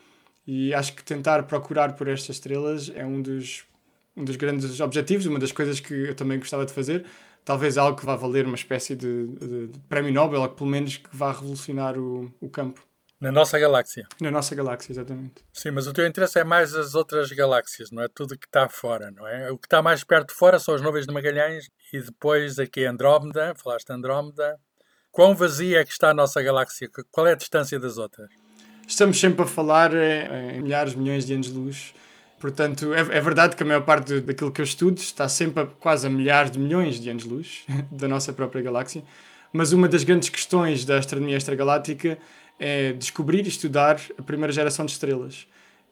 E 0.47 0.73
acho 0.75 0.95
que 0.95 1.03
tentar 1.03 1.43
procurar 1.45 1.95
por 1.95 2.09
estas 2.09 2.37
estrelas 2.37 2.91
é 2.95 3.05
um 3.05 3.21
dos, 3.21 3.65
um 4.17 4.25
dos 4.25 4.37
grandes 4.37 4.81
objetivos, 4.81 5.27
uma 5.27 5.39
das 5.39 5.53
coisas 5.53 5.81
que 5.81 5.93
eu 5.93 6.15
também 6.15 6.39
gostava 6.39 6.65
de 6.65 6.73
fazer. 6.73 7.05
Talvez 7.47 7.79
algo 7.79 7.99
que 7.99 8.05
vá 8.05 8.15
valer 8.15 8.45
uma 8.45 8.57
espécie 8.57 8.95
de, 8.95 9.27
de, 9.29 9.69
de 9.69 9.79
prémio 9.89 10.13
Nobel, 10.13 10.43
ou 10.43 10.49
que 10.51 10.57
pelo 10.57 10.69
menos 10.69 10.99
que 10.99 11.09
vá 11.11 11.33
revolucionar 11.33 11.99
o, 11.99 12.31
o 12.39 12.51
campo. 12.51 12.85
Na 13.19 13.33
nossa 13.33 13.59
galáxia. 13.59 14.07
Na 14.21 14.31
nossa 14.31 14.55
galáxia, 14.55 14.93
exatamente. 14.93 15.43
Sim, 15.51 15.71
mas 15.71 15.87
o 15.87 15.93
teu 15.95 16.07
interesse 16.07 16.39
é 16.39 16.45
mais 16.45 16.75
as 16.75 16.95
outras 16.95 17.33
galáxias, 17.33 17.91
não 17.91 18.03
é? 18.03 18.09
Tudo 18.09 18.37
que 18.37 18.47
está 18.47 18.69
fora, 18.69 19.11
não 19.11 19.27
é? 19.27 19.51
O 19.51 19.57
que 19.57 19.67
está 19.67 19.81
mais 19.81 20.05
perto 20.05 20.29
de 20.29 20.35
fora 20.35 20.59
são 20.59 20.75
as 20.75 20.83
nuvens 20.83 21.07
de 21.07 21.15
Magalhães 21.15 21.71
e 21.91 22.01
depois 22.01 22.59
aqui 22.59 22.85
Andrómeda, 22.85 23.55
falaste 23.57 23.89
Andrómeda, 23.91 24.61
Quão 25.17 25.35
vazia 25.35 25.81
é 25.81 25.85
que 25.87 25.93
está 25.93 26.11
a 26.11 26.15
nossa 26.15 26.43
galáxia? 26.43 26.91
Qual 27.11 27.27
é 27.27 27.33
a 27.33 27.35
distância 27.35 27.81
das 27.81 27.97
outras? 27.97 28.29
Estamos 28.87 29.19
sempre 29.19 29.45
a 29.45 29.47
falar 29.47 29.95
em, 29.95 30.61
milhares, 30.61 30.95
milhões 30.95 31.25
de 31.25 31.33
anos-luz. 31.33 31.95
Portanto, 32.38 32.92
é, 32.92 33.01
é, 33.01 33.20
verdade 33.20 33.57
que 33.57 33.62
a 33.62 33.66
maior 33.66 33.83
parte 33.83 34.20
daquilo 34.20 34.53
que 34.53 34.61
eu 34.61 34.64
estudo 34.64 34.99
está 34.99 35.29
sempre 35.29 35.62
a 35.62 35.66
quase 35.66 36.07
a 36.07 36.11
milhares 36.11 36.51
de 36.51 36.59
milhões 36.59 37.01
de 37.01 37.09
anos-luz 37.09 37.64
da 37.90 38.07
nossa 38.07 38.33
própria 38.33 38.62
galáxia. 38.62 39.03
Mas 39.53 39.72
uma 39.72 39.88
das 39.88 40.05
grandes 40.05 40.29
questões 40.29 40.85
da 40.85 40.99
astronomia 40.99 41.37
extragaláctica 41.37 42.18
é 42.59 42.92
descobrir 42.92 43.44
e 43.44 43.49
estudar 43.49 44.01
a 44.18 44.22
primeira 44.22 44.53
geração 44.53 44.85
de 44.85 44.92
estrelas. 44.92 45.46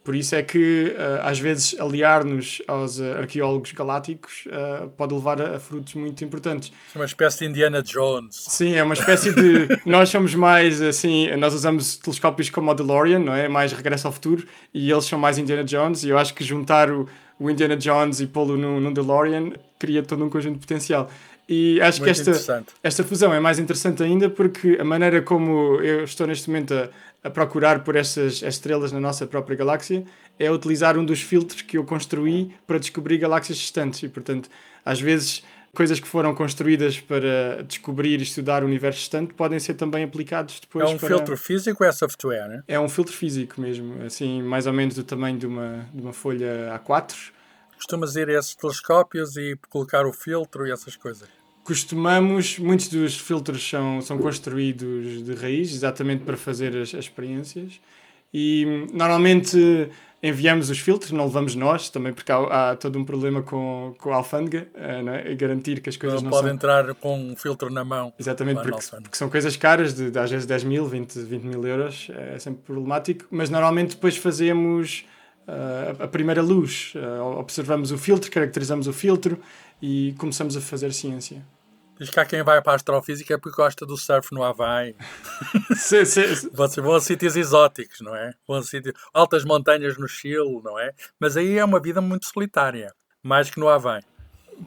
Por 0.05 0.15
isso 0.15 0.35
é 0.35 0.43
que, 0.43 0.95
uh, 0.95 1.27
às 1.27 1.39
vezes, 1.39 1.75
aliar-nos 1.81 2.61
aos 2.69 2.99
uh, 2.99 3.15
arqueólogos 3.21 3.73
galácticos 3.73 4.45
uh, 4.49 4.87
pode 4.91 5.15
levar 5.15 5.41
a, 5.41 5.59
frutos 5.59 5.95
muito 5.95 6.23
importantes. 6.23 6.71
É 6.95 6.99
uma 6.99 7.07
espécie 7.07 7.39
de 7.39 7.47
Indiana 7.47 7.83
Jones. 7.83 8.37
Sim, 8.37 8.75
é 8.75 8.83
uma 8.83 8.93
espécie 8.93 9.33
de. 9.33 9.67
nós 9.87 10.11
somos 10.11 10.35
mais, 10.35 10.83
assim, 10.83 11.35
nós 11.37 11.55
usamos 11.55 11.97
telescópios 11.97 12.51
como 12.51 12.71
o 12.71 12.75
DeLorean, 12.75 13.19
não 13.19 13.35
é? 13.35 13.49
Mais 13.49 13.73
regresso 13.73 14.07
ao 14.07 14.13
futuro, 14.13 14.47
e 14.75 14.91
eles 14.91 15.07
são 15.07 15.19
mais 15.19 15.39
Indiana 15.39 15.65
Jones, 15.65 16.05
e 16.05 16.11
eu 16.11 16.19
acho 16.19 16.35
que 16.35 16.45
juntar 16.45 16.91
o, 16.91 17.09
o 17.41 17.51
Indiana 17.51 17.75
Jones 17.75 18.21
e 18.21 18.27
pô-lo 18.27 18.59
no, 18.59 18.79
no 18.79 18.93
DeLorean 18.93 19.53
cria 19.79 20.03
todo 20.03 20.23
um 20.23 20.29
conjunto 20.29 20.57
de 20.57 20.61
potencial. 20.61 21.11
E 21.49 21.81
acho 21.81 22.03
Muito 22.03 22.23
que 22.23 22.31
esta, 22.31 22.65
esta 22.83 23.05
fusão 23.05 23.33
é 23.33 23.41
mais 23.41 23.59
interessante 23.59 24.03
ainda 24.03 24.31
porque 24.31 24.79
a 24.81 24.85
maneira 24.85 25.21
como 25.21 25.79
eu 25.83 26.05
estou 26.05 26.27
neste 26.27 26.49
momento 26.49 26.73
a, 26.73 26.89
a 27.25 27.31
procurar 27.31 27.83
por 27.83 27.97
essas 27.97 28.43
estrelas 28.43 28.93
na 28.93 29.01
nossa 29.01 29.27
própria 29.27 29.57
galáxia 29.57 30.05
é 30.39 30.51
utilizar 30.51 30.99
um 30.99 31.05
dos 31.05 31.23
filtros 31.23 31.63
que 31.63 31.79
eu 31.79 31.85
construí 31.85 32.55
para 32.67 32.79
descobrir 32.79 33.17
galáxias 33.17 33.57
distantes 33.57 34.03
e, 34.03 34.09
portanto, 34.09 34.51
às 34.85 35.01
vezes 35.01 35.43
coisas 35.75 35.99
que 35.99 36.07
foram 36.07 36.35
construídas 36.35 37.01
para 37.01 37.63
descobrir 37.67 38.21
e 38.21 38.23
estudar 38.23 38.63
o 38.63 38.67
universo 38.67 39.01
distante 39.01 39.33
podem 39.33 39.59
ser 39.59 39.75
também 39.75 40.05
aplicados 40.05 40.61
depois. 40.61 40.89
É 40.89 40.95
um 40.95 40.99
para... 40.99 41.09
filtro 41.09 41.37
físico 41.37 41.83
ou 41.83 41.89
é 41.89 41.93
software? 41.93 42.49
Né? 42.49 42.63
É 42.69 42.79
um 42.79 42.89
filtro 42.89 43.15
físico 43.15 43.59
mesmo, 43.59 44.03
assim, 44.05 44.43
mais 44.43 44.67
ou 44.67 44.73
menos 44.73 44.95
do 44.95 45.03
tamanho 45.03 45.39
de 45.39 45.47
uma, 45.47 45.89
de 45.93 46.03
uma 46.03 46.13
folha 46.13 46.79
A4. 46.79 47.33
Costumas 47.77 48.15
ir 48.17 48.29
a 48.29 48.39
esses 48.39 48.55
telescópios 48.55 49.37
e 49.37 49.59
colocar 49.69 50.07
o 50.07 50.13
filtro 50.13 50.67
e 50.67 50.71
essas 50.71 50.95
coisas? 50.95 51.29
Costumamos, 51.65 52.59
muitos 52.59 52.89
dos 52.89 53.19
filtros 53.19 53.69
são, 53.69 54.01
são 54.01 54.19
construídos 54.19 55.25
de 55.25 55.35
raiz, 55.35 55.73
exatamente 55.73 56.23
para 56.23 56.37
fazer 56.37 56.77
as, 56.77 56.95
as 56.95 57.07
experiências. 57.07 57.81
E 58.33 58.87
normalmente 58.93 59.89
enviamos 60.23 60.71
os 60.71 60.79
filtros, 60.79 61.13
não 61.13 61.27
levamos 61.27 61.55
nós, 61.55 61.91
também 61.91 62.13
porque 62.13 62.33
há, 62.33 62.71
há 62.71 62.77
todo 62.77 62.99
um 62.99 63.05
problema 63.05 63.43
com, 63.43 63.95
com 63.99 64.11
a 64.11 64.17
alfândega, 64.17 64.67
uh, 64.75 65.09
é? 65.11 65.35
garantir 65.35 65.81
que 65.81 65.91
as 65.91 65.97
coisas 65.97 66.23
não, 66.23 66.31
não 66.31 66.31
pode 66.31 66.47
são... 66.47 66.55
entrar 66.55 66.95
com 66.95 67.19
um 67.19 67.37
filtro 67.37 67.71
na 67.71 67.85
mão. 67.85 68.13
Exatamente, 68.19 68.63
porque, 68.63 68.87
porque, 69.03 69.17
são 69.17 69.29
coisas 69.29 69.55
caras, 69.57 69.95
de, 69.95 70.11
de, 70.11 70.19
às 70.19 70.31
vezes 70.31 70.47
10 70.47 70.65
mil, 70.65 70.87
20, 70.87 71.19
20 71.19 71.43
mil 71.43 71.67
euros, 71.67 72.11
é 72.11 72.39
sempre 72.39 72.63
problemático, 72.63 73.27
mas 73.31 73.51
normalmente 73.51 73.91
depois 73.97 74.17
fazemos 74.17 75.05
uh, 75.47 76.03
a 76.03 76.09
primeira 76.09 76.41
luz, 76.41 76.95
uh, 76.97 77.39
observamos 77.39 77.93
o 77.93 77.99
filtro, 77.99 78.31
caracterizamos 78.31 78.87
o 78.87 78.93
filtro 78.95 79.39
e 79.81 80.15
começamos 80.17 80.57
a 80.57 80.61
fazer 80.61 80.93
ciência. 80.95 81.43
Diz 81.99 82.11
que 82.11 82.19
há 82.19 82.25
quem 82.25 82.43
vai 82.43 82.61
para 82.61 82.73
a 82.73 82.77
astrofísica 82.77 83.39
porque 83.39 83.57
gosta 83.57 83.87
do 83.87 83.97
surf 83.97 84.33
no 84.33 84.43
Havaí. 84.43 84.97
sim, 85.77 86.05
sim. 86.05 86.51
Vocês 86.53 86.85
vão 86.85 86.95
a 86.95 87.01
sítios 87.01 87.37
exóticos, 87.37 88.01
não 88.01 88.15
é? 88.15 88.33
Vão 88.47 88.59
a 88.59 88.63
sítios, 88.63 88.95
altas 89.13 89.45
montanhas 89.45 89.97
no 89.97 90.09
Chile, 90.09 90.61
não 90.63 90.79
é? 90.79 90.93
Mas 91.21 91.37
aí 91.37 91.57
é 91.57 91.65
uma 91.65 91.81
vida 91.81 92.01
muito 92.01 92.27
solitária, 92.27 92.93
mais 93.23 93.49
que 93.49 93.61
no 93.61 93.69
Havaí. 93.69 94.03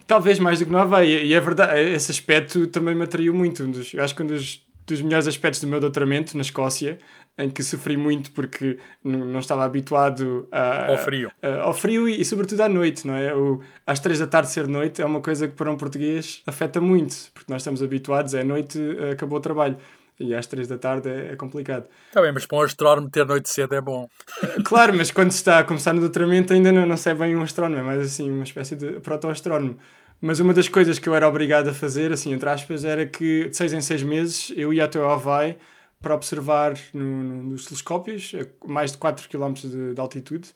Talvez 0.05 0.39
mais 0.39 0.59
do 0.59 0.65
que 0.65 0.71
no 0.71 0.77
Havaí. 0.77 1.25
E 1.25 1.33
é 1.33 1.39
verdade, 1.39 1.79
esse 1.79 2.11
aspecto 2.11 2.67
também 2.67 2.95
me 2.95 3.03
atraiu 3.03 3.33
muito. 3.33 3.63
Um 3.63 3.71
dos, 3.71 3.93
eu 3.93 4.03
acho 4.03 4.15
que 4.15 4.23
um 4.23 4.27
dos, 4.27 4.65
dos 4.87 5.01
melhores 5.01 5.27
aspectos 5.27 5.61
do 5.61 5.67
meu 5.67 5.79
doutoramento 5.79 6.35
na 6.35 6.41
Escócia 6.41 6.97
em 7.37 7.49
que 7.49 7.61
sofri 7.61 7.95
muito 7.95 8.31
porque 8.31 8.79
não 9.03 9.39
estava 9.39 9.63
habituado 9.63 10.47
a, 10.51 10.87
ao 10.87 10.97
frio, 10.97 11.31
a, 11.41 11.61
ao 11.61 11.73
frio 11.73 12.09
e, 12.09 12.19
e, 12.19 12.25
sobretudo 12.25 12.61
à 12.61 12.69
noite, 12.69 13.05
não 13.05 13.13
é? 13.13 13.35
O, 13.35 13.61
às 13.85 13.99
três 13.99 14.17
da 14.17 14.25
tarde 14.25 14.49
ser 14.49 14.67
noite 14.67 15.01
é 15.01 15.05
uma 15.05 15.21
coisa 15.21 15.47
que 15.47 15.53
para 15.53 15.71
um 15.71 15.77
português 15.77 16.41
afeta 16.47 16.81
muito, 16.81 17.15
porque 17.33 17.51
nós 17.51 17.61
estamos 17.61 17.83
habituados, 17.83 18.33
é 18.33 18.43
noite, 18.43 18.79
acabou 19.11 19.37
o 19.37 19.41
trabalho. 19.41 19.77
E 20.19 20.33
às 20.33 20.47
três 20.47 20.67
da 20.67 20.79
tarde 20.79 21.07
é, 21.07 21.33
é 21.33 21.35
complicado. 21.35 21.85
Está 22.07 22.23
bem, 22.23 22.31
mas 22.31 22.43
para 22.47 22.57
um 22.57 22.61
astrónomo 22.61 23.07
ter 23.07 23.23
noite 23.23 23.49
cedo 23.49 23.75
é 23.75 23.81
bom. 23.81 24.07
Claro, 24.65 24.95
mas 24.95 25.11
quando 25.11 25.29
se 25.29 25.37
está 25.37 25.59
a 25.59 25.63
começar 25.63 25.93
no 25.93 26.01
doutoramento 26.01 26.53
ainda 26.53 26.71
não, 26.71 26.87
não 26.87 26.97
sei 26.97 27.13
bem 27.13 27.35
um 27.35 27.43
astrónomo, 27.43 27.81
é 27.81 27.83
mais 27.83 28.01
assim 28.01 28.31
uma 28.31 28.43
espécie 28.43 28.75
de 28.75 28.99
proto-astrónomo. 28.99 29.77
Mas 30.19 30.39
uma 30.39 30.53
das 30.53 30.67
coisas 30.67 30.97
que 30.97 31.07
eu 31.07 31.15
era 31.15 31.27
obrigado 31.27 31.69
a 31.69 31.73
fazer, 31.73 32.11
assim, 32.11 32.33
entre 32.33 32.49
aspas, 32.49 32.83
era 32.83 33.05
que 33.05 33.49
de 33.49 33.55
seis 33.55 33.71
em 33.71 33.81
seis 33.81 34.01
meses 34.01 34.51
eu 34.55 34.73
ia 34.73 34.85
até 34.85 34.99
ao 34.99 35.11
Havaí 35.11 35.55
para 36.01 36.15
observar 36.15 36.77
no, 36.93 37.03
no, 37.03 37.43
nos 37.43 37.65
telescópios, 37.65 38.33
a 38.35 38.67
mais 38.67 38.91
de 38.91 38.97
4 38.97 39.27
km 39.29 39.53
de, 39.53 39.93
de, 39.93 40.01
altitude. 40.01 40.49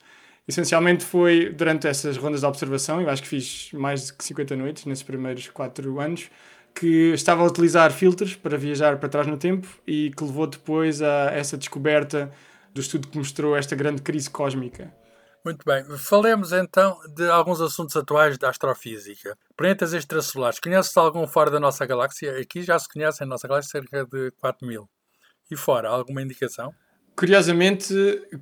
Essencialmente 0.46 1.04
foi 1.04 1.50
durante 1.50 1.86
essas 1.86 2.16
rondas 2.16 2.40
de 2.40 2.46
observação, 2.46 3.00
eu 3.00 3.08
acho 3.08 3.22
que 3.22 3.28
fiz 3.28 3.70
mais 3.72 4.06
de 4.06 4.24
50 4.24 4.56
noites 4.56 4.84
nesses 4.84 5.04
primeiros 5.04 5.48
4 5.48 6.00
anos, 6.00 6.30
que 6.74 7.12
estava 7.12 7.42
a 7.42 7.46
utilizar 7.46 7.92
filtros 7.92 8.34
para 8.34 8.56
viajar 8.56 8.98
para 8.98 9.08
trás 9.08 9.26
no 9.26 9.36
tempo 9.36 9.68
e 9.86 10.10
que 10.16 10.24
levou 10.24 10.46
depois 10.46 11.02
a 11.02 11.30
essa 11.32 11.56
descoberta 11.56 12.30
do 12.74 12.80
estudo 12.80 13.08
que 13.08 13.18
mostrou 13.18 13.56
esta 13.56 13.76
grande 13.76 14.02
crise 14.02 14.30
cósmica. 14.30 14.92
Muito 15.44 15.64
bem. 15.66 15.84
Falemos 15.98 16.52
então 16.52 17.00
de 17.14 17.28
alguns 17.28 17.60
assuntos 17.60 17.96
atuais 17.96 18.38
da 18.38 18.48
astrofísica. 18.48 19.36
Planetas 19.56 19.92
extrasolares. 19.92 20.60
Conhece-se 20.60 20.96
algum 20.98 21.26
fora 21.26 21.50
da 21.50 21.58
nossa 21.58 21.84
galáxia? 21.84 22.38
Aqui 22.40 22.62
já 22.62 22.78
se 22.78 22.88
conhece 22.88 23.24
a 23.24 23.26
nossa 23.26 23.48
galáxia 23.48 23.80
cerca 23.80 24.06
de 24.06 24.30
4 24.38 24.64
mil. 24.64 24.88
E 25.50 25.56
fora, 25.56 25.88
alguma 25.88 26.22
indicação? 26.22 26.72
Curiosamente, 27.16 27.92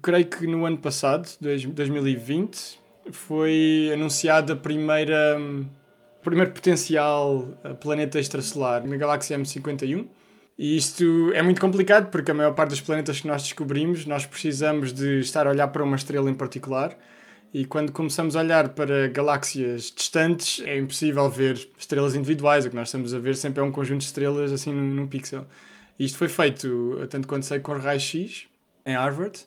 creio 0.03 0.27
que 0.27 0.47
no 0.47 0.67
ano 0.67 0.77
passado, 0.77 1.29
2020, 1.41 2.79
foi 3.13 3.91
anunciada 3.95 4.53
a 4.53 4.57
primeira, 4.57 5.39
o 6.21 6.23
primeiro 6.23 6.53
potencial 6.53 7.49
planeta 7.81 8.21
extrasolar 8.21 8.87
na 8.87 8.97
galáxia 8.97 9.39
M51. 9.39 10.07
E 10.63 10.77
isto 10.77 11.33
é 11.33 11.41
muito 11.41 11.59
complicado 11.59 12.11
porque 12.11 12.31
a 12.31 12.35
maior 12.35 12.53
parte 12.53 12.69
dos 12.69 12.83
planetas 12.83 13.19
que 13.19 13.27
nós 13.27 13.43
descobrimos, 13.45 14.05
nós 14.05 14.27
precisamos 14.27 14.93
de 14.93 15.21
estar 15.21 15.47
a 15.47 15.51
olhar 15.51 15.69
para 15.69 15.83
uma 15.83 15.97
estrela 15.97 16.29
em 16.29 16.35
particular. 16.35 16.95
E 17.55 17.65
quando 17.65 17.93
começamos 17.93 18.37
a 18.37 18.41
olhar 18.41 18.69
para 18.69 19.09
galáxias 19.09 19.91
distantes, 19.91 20.61
é 20.67 20.77
impossível 20.77 21.31
ver 21.31 21.67
estrelas 21.79 22.15
individuais. 22.15 22.67
O 22.67 22.69
que 22.69 22.77
nós 22.77 22.89
estamos 22.89 23.15
a 23.15 23.19
ver 23.19 23.37
sempre 23.37 23.63
é 23.63 23.65
um 23.65 23.73
conjunto 23.73 24.01
de 24.01 24.05
estrelas 24.09 24.53
assim 24.53 24.71
num, 24.71 24.87
num 24.87 25.07
pixel. 25.07 25.47
Isto 25.99 26.19
foi 26.19 26.29
feito, 26.29 27.09
tanto 27.09 27.27
quanto 27.27 27.47
sei, 27.47 27.61
com 27.61 27.73
raio-x 27.73 28.45
em 28.85 28.95
Harvard, 28.95 29.41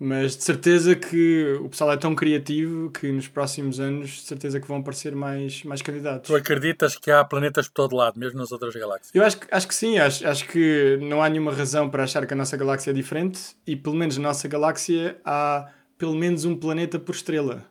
mas 0.00 0.34
de 0.34 0.42
certeza 0.42 0.96
que 0.96 1.58
o 1.60 1.68
pessoal 1.68 1.92
é 1.92 1.96
tão 1.98 2.14
criativo 2.14 2.90
que 2.90 3.12
nos 3.12 3.28
próximos 3.28 3.78
anos, 3.78 4.10
de 4.10 4.22
certeza 4.22 4.58
que 4.58 4.66
vão 4.66 4.78
aparecer 4.78 5.14
mais, 5.14 5.62
mais 5.62 5.82
candidatos. 5.82 6.26
Tu 6.26 6.34
acreditas 6.34 6.96
que 6.96 7.10
há 7.10 7.22
planetas 7.22 7.68
por 7.68 7.74
todo 7.74 7.94
lado, 7.94 8.18
mesmo 8.18 8.38
nas 8.38 8.50
outras 8.50 8.74
galáxias? 8.74 9.14
Eu 9.14 9.22
acho, 9.22 9.38
acho 9.50 9.68
que 9.68 9.74
sim, 9.74 9.98
acho, 9.98 10.26
acho 10.26 10.48
que 10.48 10.98
não 11.02 11.22
há 11.22 11.28
nenhuma 11.28 11.52
razão 11.52 11.90
para 11.90 12.04
achar 12.04 12.26
que 12.26 12.32
a 12.32 12.36
nossa 12.36 12.56
galáxia 12.56 12.92
é 12.92 12.94
diferente 12.94 13.54
e, 13.66 13.76
pelo 13.76 13.94
menos 13.94 14.16
na 14.16 14.28
nossa 14.28 14.48
galáxia, 14.48 15.20
há 15.22 15.68
pelo 15.98 16.14
menos 16.14 16.46
um 16.46 16.56
planeta 16.56 16.98
por 16.98 17.14
estrela. 17.14 17.69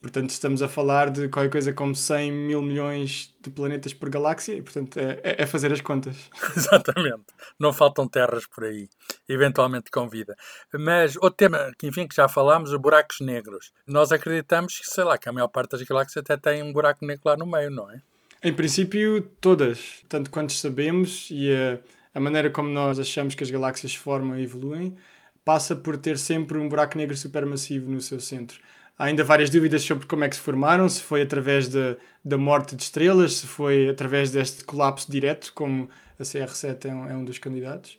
Portanto, 0.00 0.30
estamos 0.30 0.62
a 0.62 0.68
falar 0.68 1.10
de 1.10 1.28
qualquer 1.28 1.50
coisa 1.50 1.72
como 1.72 1.92
100 1.92 2.30
mil 2.30 2.62
milhões 2.62 3.34
de 3.42 3.50
planetas 3.50 3.92
por 3.92 4.08
galáxia 4.08 4.54
e, 4.54 4.62
portanto, 4.62 4.96
é, 4.96 5.18
é, 5.24 5.42
é 5.42 5.46
fazer 5.46 5.72
as 5.72 5.80
contas. 5.80 6.16
Exatamente. 6.56 7.24
Não 7.58 7.72
faltam 7.72 8.06
terras 8.06 8.46
por 8.46 8.64
aí, 8.64 8.88
eventualmente 9.28 9.90
com 9.90 10.08
vida. 10.08 10.36
Mas 10.72 11.16
outro 11.16 11.32
tema, 11.32 11.72
que 11.76 11.88
enfim, 11.88 12.06
que 12.06 12.14
já 12.14 12.28
falámos, 12.28 12.70
os 12.70 12.78
buracos 12.78 13.20
negros. 13.20 13.72
Nós 13.86 14.12
acreditamos 14.12 14.78
que, 14.78 14.86
sei 14.86 15.02
lá, 15.02 15.18
que 15.18 15.28
a 15.28 15.32
maior 15.32 15.48
parte 15.48 15.72
das 15.72 15.82
galáxias 15.82 16.18
até 16.18 16.36
tem 16.36 16.62
um 16.62 16.72
buraco 16.72 17.04
negro 17.04 17.22
lá 17.24 17.36
no 17.36 17.46
meio, 17.46 17.70
não 17.70 17.90
é? 17.90 18.00
Em 18.40 18.52
princípio, 18.52 19.20
todas. 19.40 20.04
Tanto 20.08 20.30
quanto 20.30 20.52
sabemos 20.52 21.26
e 21.28 21.52
a, 21.52 21.80
a 22.14 22.20
maneira 22.20 22.50
como 22.50 22.68
nós 22.68 23.00
achamos 23.00 23.34
que 23.34 23.42
as 23.42 23.50
galáxias 23.50 23.96
formam 23.96 24.38
e 24.38 24.44
evoluem, 24.44 24.96
passa 25.44 25.74
por 25.74 25.96
ter 25.96 26.18
sempre 26.18 26.56
um 26.56 26.68
buraco 26.68 26.96
negro 26.96 27.16
supermassivo 27.16 27.90
no 27.90 28.00
seu 28.00 28.20
centro 28.20 28.60
Há 28.98 29.04
ainda 29.04 29.22
várias 29.22 29.48
dúvidas 29.48 29.82
sobre 29.82 30.06
como 30.06 30.24
é 30.24 30.28
que 30.28 30.34
se 30.34 30.42
formaram, 30.42 30.88
se 30.88 31.00
foi 31.00 31.22
através 31.22 31.68
de, 31.68 31.96
da 32.24 32.36
morte 32.36 32.74
de 32.74 32.82
estrelas, 32.82 33.34
se 33.34 33.46
foi 33.46 33.88
através 33.88 34.32
deste 34.32 34.64
colapso 34.64 35.10
direto, 35.10 35.52
como 35.54 35.88
a 36.18 36.22
CR7 36.24 36.86
é 36.86 36.92
um, 36.92 37.10
é 37.10 37.14
um 37.14 37.24
dos 37.24 37.38
candidatos. 37.38 37.96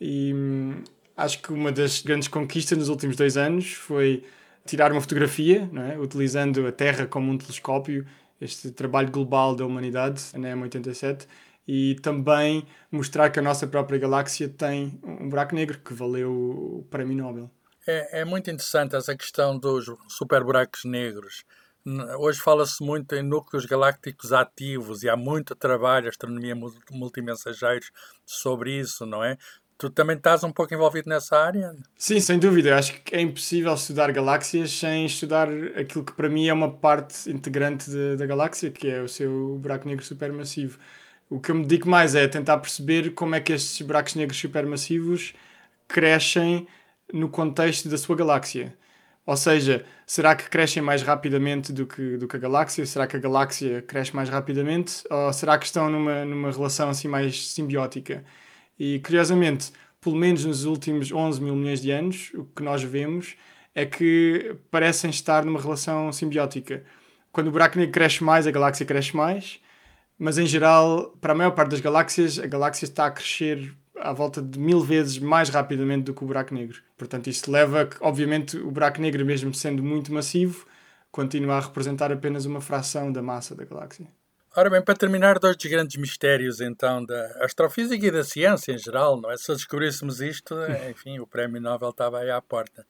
E 0.00 0.32
hum, 0.32 0.84
acho 1.16 1.42
que 1.42 1.52
uma 1.52 1.72
das 1.72 2.00
grandes 2.00 2.28
conquistas 2.28 2.78
nos 2.78 2.88
últimos 2.88 3.16
dois 3.16 3.36
anos 3.36 3.72
foi 3.72 4.22
tirar 4.64 4.92
uma 4.92 5.00
fotografia, 5.00 5.68
é? 5.92 5.98
utilizando 5.98 6.64
a 6.64 6.70
Terra 6.70 7.06
como 7.06 7.32
um 7.32 7.36
telescópio, 7.36 8.06
este 8.40 8.70
trabalho 8.70 9.10
global 9.10 9.56
da 9.56 9.66
humanidade, 9.66 10.22
a 10.32 10.38
NEM87, 10.38 11.26
e 11.66 11.96
também 12.02 12.64
mostrar 12.90 13.30
que 13.30 13.40
a 13.40 13.42
nossa 13.42 13.66
própria 13.66 13.98
galáxia 13.98 14.48
tem 14.48 14.98
um 15.02 15.28
buraco 15.28 15.56
negro 15.56 15.78
que 15.78 15.92
valeu 15.92 16.32
o 16.32 16.86
Prémio 16.88 17.16
Nobel. 17.16 17.50
É, 17.90 18.20
é 18.20 18.24
muito 18.24 18.48
interessante 18.48 18.94
essa 18.94 19.16
questão 19.16 19.58
dos 19.58 19.86
super 20.06 20.44
buracos 20.44 20.84
negros. 20.84 21.44
Hoje 22.18 22.38
fala-se 22.38 22.84
muito 22.84 23.16
em 23.16 23.22
núcleos 23.22 23.66
galácticos 23.66 24.32
ativos 24.32 25.02
e 25.02 25.08
há 25.08 25.16
muito 25.16 25.56
trabalho, 25.56 26.08
astronomia 26.08 26.54
multimensageiros, 26.90 27.90
sobre 28.24 28.78
isso, 28.78 29.04
não 29.04 29.24
é? 29.24 29.36
Tu 29.76 29.90
também 29.90 30.16
estás 30.16 30.44
um 30.44 30.52
pouco 30.52 30.72
envolvido 30.72 31.08
nessa 31.08 31.36
área? 31.38 31.74
Sim, 31.96 32.20
sem 32.20 32.38
dúvida. 32.38 32.76
Acho 32.76 33.00
que 33.00 33.16
é 33.16 33.20
impossível 33.20 33.72
estudar 33.74 34.12
galáxias 34.12 34.70
sem 34.70 35.06
estudar 35.06 35.48
aquilo 35.74 36.04
que 36.04 36.12
para 36.12 36.28
mim 36.28 36.46
é 36.46 36.52
uma 36.52 36.70
parte 36.70 37.28
integrante 37.30 37.90
de, 37.90 38.14
da 38.16 38.26
galáxia, 38.26 38.70
que 38.70 38.88
é 38.88 39.00
o 39.00 39.08
seu 39.08 39.56
buraco 39.56 39.88
negro 39.88 40.04
supermassivo. 40.04 40.78
O 41.30 41.40
que 41.40 41.50
eu 41.50 41.54
me 41.54 41.62
dedico 41.62 41.88
mais 41.88 42.14
é 42.14 42.28
tentar 42.28 42.58
perceber 42.58 43.14
como 43.14 43.34
é 43.34 43.40
que 43.40 43.54
estes 43.54 43.84
buracos 43.84 44.14
negros 44.14 44.38
supermassivos 44.38 45.32
crescem 45.88 46.68
no 47.12 47.28
contexto 47.28 47.88
da 47.88 47.98
sua 47.98 48.16
galáxia. 48.16 48.76
Ou 49.26 49.36
seja, 49.36 49.84
será 50.06 50.34
que 50.34 50.48
crescem 50.48 50.82
mais 50.82 51.02
rapidamente 51.02 51.72
do 51.72 51.86
que, 51.86 52.16
do 52.16 52.26
que 52.26 52.36
a 52.36 52.38
galáxia? 52.38 52.84
Será 52.86 53.06
que 53.06 53.16
a 53.16 53.20
galáxia 53.20 53.82
cresce 53.82 54.14
mais 54.14 54.28
rapidamente? 54.28 55.04
Ou 55.10 55.32
será 55.32 55.58
que 55.58 55.66
estão 55.66 55.90
numa, 55.90 56.24
numa 56.24 56.50
relação 56.50 56.88
assim 56.88 57.06
mais 57.06 57.48
simbiótica? 57.52 58.24
E 58.78 58.98
curiosamente, 59.00 59.72
pelo 60.00 60.16
menos 60.16 60.44
nos 60.44 60.64
últimos 60.64 61.12
11 61.12 61.40
mil 61.42 61.54
milhões 61.54 61.80
de 61.80 61.90
anos, 61.90 62.32
o 62.34 62.44
que 62.44 62.62
nós 62.62 62.82
vemos 62.82 63.36
é 63.74 63.86
que 63.86 64.56
parecem 64.70 65.10
estar 65.10 65.44
numa 65.44 65.60
relação 65.60 66.10
simbiótica. 66.12 66.82
Quando 67.30 67.48
o 67.48 67.50
buraco 67.52 67.78
negro 67.78 67.92
cresce 67.92 68.24
mais, 68.24 68.46
a 68.46 68.50
galáxia 68.50 68.84
cresce 68.84 69.14
mais, 69.14 69.60
mas 70.18 70.38
em 70.38 70.46
geral, 70.46 71.16
para 71.20 71.32
a 71.32 71.36
maior 71.36 71.52
parte 71.52 71.70
das 71.70 71.80
galáxias, 71.80 72.38
a 72.38 72.46
galáxia 72.46 72.84
está 72.84 73.06
a 73.06 73.10
crescer 73.10 73.72
à 73.96 74.12
volta 74.12 74.42
de 74.42 74.58
mil 74.58 74.80
vezes 74.80 75.18
mais 75.18 75.48
rapidamente 75.50 76.04
do 76.04 76.14
que 76.14 76.24
o 76.24 76.26
buraco 76.26 76.54
negro. 76.54 76.82
Portanto, 77.00 77.28
isto 77.28 77.50
leva 77.50 77.86
que, 77.86 77.96
obviamente, 78.02 78.58
o 78.58 78.70
buraco 78.70 79.00
negro, 79.00 79.24
mesmo 79.24 79.54
sendo 79.54 79.82
muito 79.82 80.12
massivo, 80.12 80.66
continua 81.10 81.56
a 81.56 81.60
representar 81.60 82.12
apenas 82.12 82.44
uma 82.44 82.60
fração 82.60 83.10
da 83.10 83.22
massa 83.22 83.54
da 83.54 83.64
galáxia. 83.64 84.06
Ora 84.54 84.68
bem, 84.68 84.82
para 84.82 84.94
terminar, 84.94 85.38
dois 85.38 85.56
dos 85.56 85.64
grandes 85.64 85.96
mistérios 85.96 86.60
então 86.60 87.02
da 87.02 87.24
astrofísica 87.42 88.04
e 88.04 88.10
da 88.10 88.22
ciência 88.22 88.72
em 88.72 88.78
geral, 88.78 89.18
não 89.18 89.30
é? 89.30 89.36
Se 89.38 89.50
descobríssemos 89.50 90.20
isto, 90.20 90.54
enfim, 90.90 91.18
o 91.20 91.26
prémio 91.26 91.58
Nobel 91.58 91.88
estava 91.88 92.18
aí 92.18 92.30
à 92.30 92.42
porta. 92.42 92.84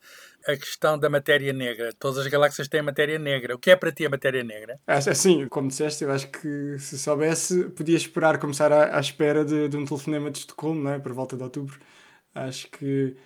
A 0.44 0.56
questão 0.56 0.98
da 0.98 1.08
matéria 1.08 1.52
negra. 1.52 1.92
Todas 2.00 2.18
as 2.18 2.26
galáxias 2.26 2.66
têm 2.66 2.82
matéria 2.82 3.18
negra. 3.18 3.54
O 3.54 3.58
que 3.60 3.70
é 3.70 3.76
para 3.76 3.92
ti 3.92 4.04
a 4.04 4.10
matéria 4.10 4.42
negra? 4.42 4.80
Assim, 4.88 5.46
como 5.46 5.68
disseste, 5.68 6.02
eu 6.02 6.10
acho 6.10 6.26
que 6.32 6.76
se 6.80 6.98
soubesse, 6.98 7.64
podia 7.76 7.96
esperar 7.96 8.40
começar 8.40 8.72
à, 8.72 8.96
à 8.96 9.00
espera 9.00 9.44
de, 9.44 9.68
de, 9.68 9.76
um 9.76 9.84
telefonema 9.84 10.32
de 10.32 10.38
Estocolmo, 10.38 10.82
não 10.82 10.90
é? 10.90 10.98
Por 10.98 11.12
volta 11.12 11.36
de 11.36 11.44
outubro. 11.44 11.78
Acho 12.34 12.68
que 12.70 13.16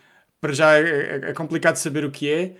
para 0.44 0.52
já 0.52 0.78
é, 0.78 0.82
é, 0.82 1.30
é 1.30 1.32
complicado 1.32 1.76
saber 1.76 2.04
o 2.04 2.10
que 2.10 2.30
é, 2.30 2.52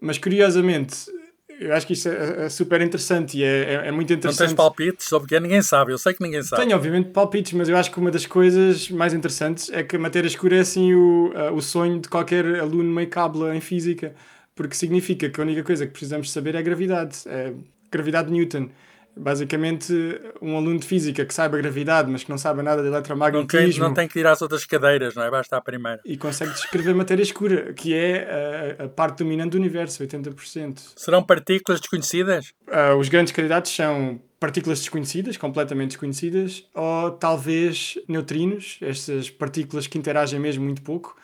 mas 0.00 0.16
curiosamente 0.16 1.10
eu 1.58 1.74
acho 1.74 1.84
que 1.88 1.92
isto 1.92 2.08
é, 2.08 2.44
é 2.44 2.48
super 2.48 2.80
interessante 2.80 3.36
e 3.36 3.42
é, 3.42 3.62
é, 3.62 3.74
é, 3.88 3.90
muito 3.90 4.12
interessante. 4.12 4.40
Não 4.40 4.46
tens 4.46 4.56
palpites 4.56 5.06
sobre 5.08 5.28
que 5.28 5.40
ninguém 5.40 5.60
sabe, 5.60 5.92
eu 5.92 5.98
sei 5.98 6.14
que 6.14 6.22
ninguém 6.22 6.40
sabe. 6.44 6.62
Tenho, 6.62 6.76
obviamente, 6.76 7.10
palpites, 7.10 7.52
mas 7.54 7.68
eu 7.68 7.76
acho 7.76 7.90
que 7.90 7.98
uma 7.98 8.12
das 8.12 8.26
coisas 8.26 8.88
mais 8.90 9.12
interessantes 9.12 9.70
é 9.70 9.82
que 9.82 9.96
a 9.96 9.98
matéria 9.98 10.28
escura 10.28 10.56
é 10.56 10.60
assim 10.60 10.94
o, 10.94 11.32
uh, 11.34 11.52
o 11.52 11.60
sonho 11.60 11.98
de 11.98 12.08
qualquer 12.08 12.60
aluno 12.60 12.92
meio 12.92 13.08
cabla 13.08 13.56
em 13.56 13.60
física, 13.60 14.14
porque 14.54 14.76
significa 14.76 15.28
que 15.28 15.40
a 15.40 15.42
única 15.42 15.64
coisa 15.64 15.84
que 15.84 15.92
precisamos 15.92 16.30
saber 16.30 16.54
é 16.54 16.58
a 16.58 16.62
gravidade, 16.62 17.18
é 17.26 17.52
gravidade 17.90 18.28
de 18.28 18.34
Newton. 18.34 18.68
Basicamente, 19.16 19.92
um 20.40 20.56
aluno 20.56 20.78
de 20.78 20.86
física 20.86 21.24
que 21.24 21.34
saiba 21.34 21.58
gravidade, 21.58 22.10
mas 22.10 22.24
que 22.24 22.30
não 22.30 22.38
saiba 22.38 22.62
nada 22.62 22.82
de 22.82 22.88
eletromagnetismo. 22.88 23.60
Não 23.60 23.70
tem, 23.70 23.80
não 23.80 23.94
tem 23.94 24.08
que 24.08 24.18
ir 24.18 24.26
às 24.26 24.40
outras 24.40 24.64
cadeiras, 24.64 25.14
não 25.14 25.22
é? 25.22 25.30
Basta 25.30 25.56
a 25.56 25.60
primeira. 25.60 26.00
E 26.04 26.16
consegue 26.16 26.52
descrever 26.52 26.94
matéria 26.94 27.22
escura, 27.22 27.72
que 27.72 27.94
é 27.94 28.76
a, 28.80 28.84
a 28.84 28.88
parte 28.88 29.18
dominante 29.18 29.50
do 29.50 29.58
universo, 29.58 30.02
80%. 30.02 30.92
Serão 30.96 31.22
partículas 31.22 31.80
desconhecidas? 31.80 32.52
Uh, 32.66 32.96
os 32.98 33.08
grandes 33.08 33.32
candidatos 33.32 33.74
são 33.74 34.20
partículas 34.40 34.80
desconhecidas, 34.80 35.36
completamente 35.36 35.90
desconhecidas, 35.90 36.64
ou 36.74 37.12
talvez 37.12 37.96
neutrinos, 38.08 38.78
estas 38.80 39.30
partículas 39.30 39.86
que 39.86 39.96
interagem 39.96 40.40
mesmo 40.40 40.64
muito 40.64 40.82
pouco, 40.82 41.16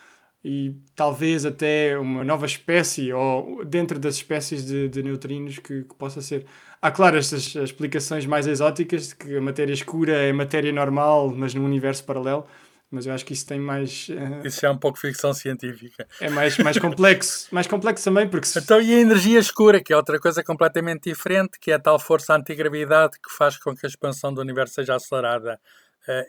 e 0.49 0.75
talvez 0.97 1.45
até 1.45 1.99
uma 1.99 2.25
nova 2.25 2.47
espécie, 2.47 3.13
ou 3.13 3.63
dentro 3.67 3.99
das 3.99 4.15
espécies 4.15 4.65
de, 4.65 4.89
de 4.89 5.03
neutrinos 5.03 5.59
que, 5.59 5.83
que, 5.83 5.95
possa 5.95 6.23
ser. 6.23 6.47
Há, 6.81 6.91
claro, 6.91 7.19
estas 7.19 7.55
explicações 7.55 8.25
mais 8.25 8.47
exóticas 8.47 9.09
de 9.09 9.17
que 9.17 9.37
a 9.37 9.43
matéria 9.43 9.75
escura 9.75 10.13
é 10.17 10.33
matéria 10.33 10.73
normal, 10.73 11.31
mas 11.37 11.53
num 11.53 11.67
universo 11.67 12.03
paralelo. 12.03 12.47
Mas 12.91 13.05
eu 13.05 13.13
acho 13.13 13.27
que 13.27 13.35
isso 13.35 13.47
tem 13.47 13.61
mais. 13.61 14.09
Uh... 14.09 14.47
Isso 14.47 14.65
é 14.65 14.71
um 14.71 14.79
pouco 14.79 14.99
ficção 14.99 15.35
científica. 15.35 16.09
É 16.19 16.31
mais, 16.31 16.57
mais 16.57 16.79
complexo. 16.79 17.47
mais 17.53 17.67
complexo 17.67 18.03
também, 18.05 18.27
porque. 18.27 18.47
Se... 18.47 18.59
Então, 18.59 18.81
e 18.81 18.95
a 18.95 19.01
energia 19.01 19.39
escura, 19.39 19.83
que 19.83 19.93
é 19.93 19.97
outra 19.97 20.19
coisa 20.19 20.43
completamente 20.43 21.11
diferente, 21.11 21.59
que 21.61 21.71
é 21.71 21.75
a 21.75 21.79
tal 21.79 21.99
força 21.99 22.35
antigravidade 22.35 23.19
que 23.23 23.31
faz 23.31 23.59
com 23.59 23.77
que 23.77 23.85
a 23.85 23.89
expansão 23.91 24.33
do 24.33 24.41
universo 24.41 24.77
seja 24.77 24.95
acelerada 24.95 25.61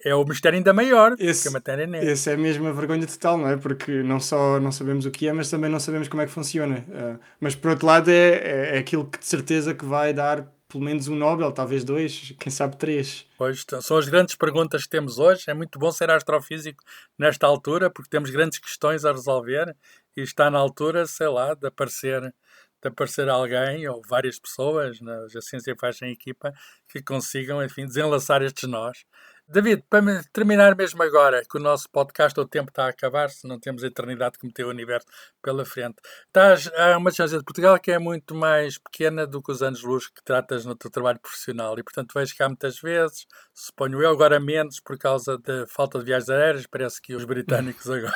é 0.03 0.13
o 0.13 0.25
mistério 0.25 0.57
ainda 0.57 0.73
maior 0.73 1.15
esse, 1.19 1.43
que 1.43 1.47
a 1.47 1.51
matéria 1.51 1.87
negra. 1.87 2.11
Esse 2.11 2.29
é 2.29 2.35
mesmo 2.35 2.67
a 2.67 2.71
vergonha 2.71 3.07
total, 3.07 3.37
não 3.37 3.47
é? 3.47 3.55
Porque 3.55 4.03
não 4.03 4.19
só 4.19 4.59
não 4.59 4.71
sabemos 4.71 5.05
o 5.05 5.11
que 5.11 5.27
é, 5.27 5.33
mas 5.33 5.49
também 5.49 5.69
não 5.69 5.79
sabemos 5.79 6.09
como 6.09 6.21
é 6.21 6.25
que 6.25 6.31
funciona. 6.31 6.85
Uh, 6.89 7.19
mas 7.39 7.55
por 7.55 7.71
outro 7.71 7.87
lado, 7.87 8.09
é, 8.09 8.13
é, 8.13 8.75
é, 8.75 8.77
aquilo 8.79 9.05
que 9.05 9.19
de 9.19 9.25
certeza 9.25 9.73
que 9.73 9.85
vai 9.85 10.13
dar 10.13 10.45
pelo 10.67 10.83
menos 10.83 11.07
um 11.07 11.15
Nobel, 11.15 11.51
talvez 11.51 11.83
dois, 11.83 12.35
quem 12.39 12.51
sabe 12.51 12.77
três. 12.77 13.25
Pois, 13.37 13.63
então, 13.65 13.81
são 13.81 13.97
as 13.97 14.07
grandes 14.07 14.35
perguntas 14.35 14.83
que 14.83 14.89
temos 14.89 15.17
hoje. 15.17 15.45
É 15.47 15.53
muito 15.53 15.79
bom 15.79 15.91
ser 15.91 16.11
astrofísico 16.11 16.83
nesta 17.17 17.47
altura, 17.47 17.89
porque 17.89 18.09
temos 18.09 18.29
grandes 18.29 18.59
questões 18.59 19.03
a 19.03 19.11
resolver 19.11 19.75
e 20.15 20.21
está 20.21 20.51
na 20.51 20.59
altura, 20.59 21.07
sei 21.07 21.27
lá, 21.27 21.55
de 21.55 21.67
aparecer 21.67 22.33
de 22.81 22.87
aparecer 22.87 23.27
alguém 23.27 23.89
ou 23.89 24.01
várias 24.07 24.39
pessoas, 24.39 25.01
na 25.01 25.25
a 25.25 25.41
ciência 25.41 25.75
faz 25.77 26.01
em 26.01 26.13
equipa, 26.13 26.53
que 26.87 27.01
consigam, 27.01 27.61
enfim, 27.61 27.85
desenlaçar 27.85 28.41
estes 28.41 28.69
nós 28.69 29.03
David, 29.51 29.83
para 29.89 30.23
terminar 30.31 30.75
mesmo 30.75 31.01
agora, 31.01 31.41
que 31.43 31.57
o 31.57 31.59
nosso 31.59 31.89
podcast, 31.89 32.39
o 32.39 32.45
tempo 32.45 32.69
está 32.69 32.85
a 32.85 32.89
acabar, 32.89 33.31
se 33.31 33.47
não 33.47 33.59
temos 33.59 33.83
a 33.83 33.87
eternidade 33.87 34.37
como 34.37 34.53
tem 34.53 34.63
o 34.63 34.69
universo 34.69 35.07
pela 35.41 35.65
frente. 35.65 35.95
Estás, 36.27 36.69
há 36.77 36.95
uma 36.95 37.09
distância 37.09 37.35
de 37.35 37.43
Portugal 37.43 37.79
que 37.79 37.91
é 37.91 37.97
muito 37.97 38.35
mais 38.35 38.77
pequena 38.77 39.25
do 39.25 39.41
que 39.41 39.51
os 39.51 39.63
anos-luz 39.63 40.07
que 40.07 40.23
tratas 40.23 40.65
no 40.65 40.75
teu 40.75 40.91
trabalho 40.91 41.19
profissional 41.19 41.79
e, 41.79 41.83
portanto, 41.83 42.13
vejo 42.13 42.35
cá 42.37 42.47
muitas 42.47 42.79
vezes, 42.79 43.25
suponho 43.51 43.99
eu, 44.03 44.11
agora 44.11 44.39
menos 44.39 44.79
por 44.79 44.99
causa 44.99 45.35
da 45.39 45.65
falta 45.65 45.97
de 45.97 46.05
viagens 46.05 46.29
aéreas, 46.29 46.67
parece 46.67 47.01
que 47.01 47.15
os 47.15 47.25
britânicos 47.25 47.89
agora 47.89 48.13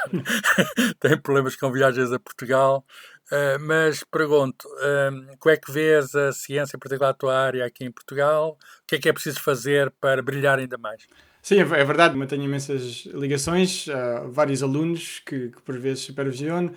têm 1.00 1.19
problemas 1.19 1.56
com 1.56 1.72
viagens 1.72 2.12
a 2.12 2.19
Portugal. 2.19 2.86
Uh, 3.34 3.58
mas 3.60 4.04
pergunto, 4.04 4.67
uh, 4.67 5.38
como 5.39 5.52
é 5.52 5.58
que 5.58 5.72
vês 5.72 6.13
a 6.13 6.32
ciência, 6.32 6.78
em 6.78 6.80
particular 6.80 7.10
a 7.10 7.13
tua 7.15 7.36
área 7.36 7.65
aqui 7.65 7.84
em 7.84 7.91
Portugal? 7.91 8.60
O 8.84 8.86
que 8.86 8.96
é 8.96 9.00
que 9.00 9.10
é 9.10 9.13
preciso 9.13 9.41
fazer 9.41 9.91
para 10.00 10.22
brilhar 10.22 10.60
ainda 10.60 10.78
mais? 10.78 11.08
Sim, 11.41 11.56
é, 11.56 11.62
é 11.62 11.84
verdade, 11.84 12.15
mantenho 12.15 12.43
imensas 12.43 13.06
ligações, 13.08 13.88
uh, 13.88 14.30
vários 14.30 14.62
alunos 14.62 15.19
que, 15.26 15.50
que 15.50 15.62
por 15.63 15.78
vezes 15.80 16.04
supervisiono 16.04 16.76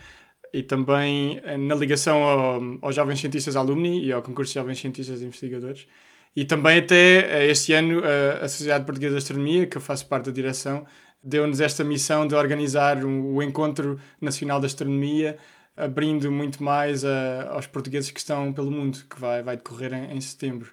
e 0.52 0.62
também 0.62 1.40
eh, 1.44 1.56
na 1.58 1.74
ligação 1.74 2.22
ao, 2.22 2.60
aos 2.82 2.94
jovens 2.94 3.20
cientistas 3.20 3.54
alumni 3.54 4.04
e 4.04 4.12
ao 4.12 4.22
concurso 4.22 4.52
de 4.52 4.58
jovens 4.58 4.80
cientistas 4.80 5.20
investigadores. 5.22 5.86
E 6.34 6.44
também 6.44 6.78
até 6.78 7.44
eh, 7.44 7.50
este 7.50 7.74
ano 7.74 8.02
a 8.40 8.48
Sociedade 8.48 8.84
Portuguesa 8.84 9.12
de 9.12 9.18
Astronomia, 9.18 9.66
que 9.66 9.76
eu 9.76 9.80
faço 9.80 10.06
parte 10.08 10.26
da 10.26 10.32
direção, 10.32 10.86
deu-nos 11.22 11.60
esta 11.60 11.84
missão 11.84 12.26
de 12.26 12.34
organizar 12.34 13.04
o 13.04 13.42
Encontro 13.42 14.00
Nacional 14.20 14.60
da 14.60 14.66
Astronomia, 14.66 15.36
abrindo 15.76 16.30
muito 16.32 16.62
mais 16.62 17.04
a, 17.04 17.50
aos 17.50 17.66
portugueses 17.66 18.10
que 18.10 18.18
estão 18.18 18.52
pelo 18.52 18.70
mundo, 18.70 18.98
que 19.08 19.20
vai, 19.20 19.42
vai 19.42 19.56
decorrer 19.56 19.92
em, 19.92 20.16
em 20.16 20.20
setembro. 20.20 20.70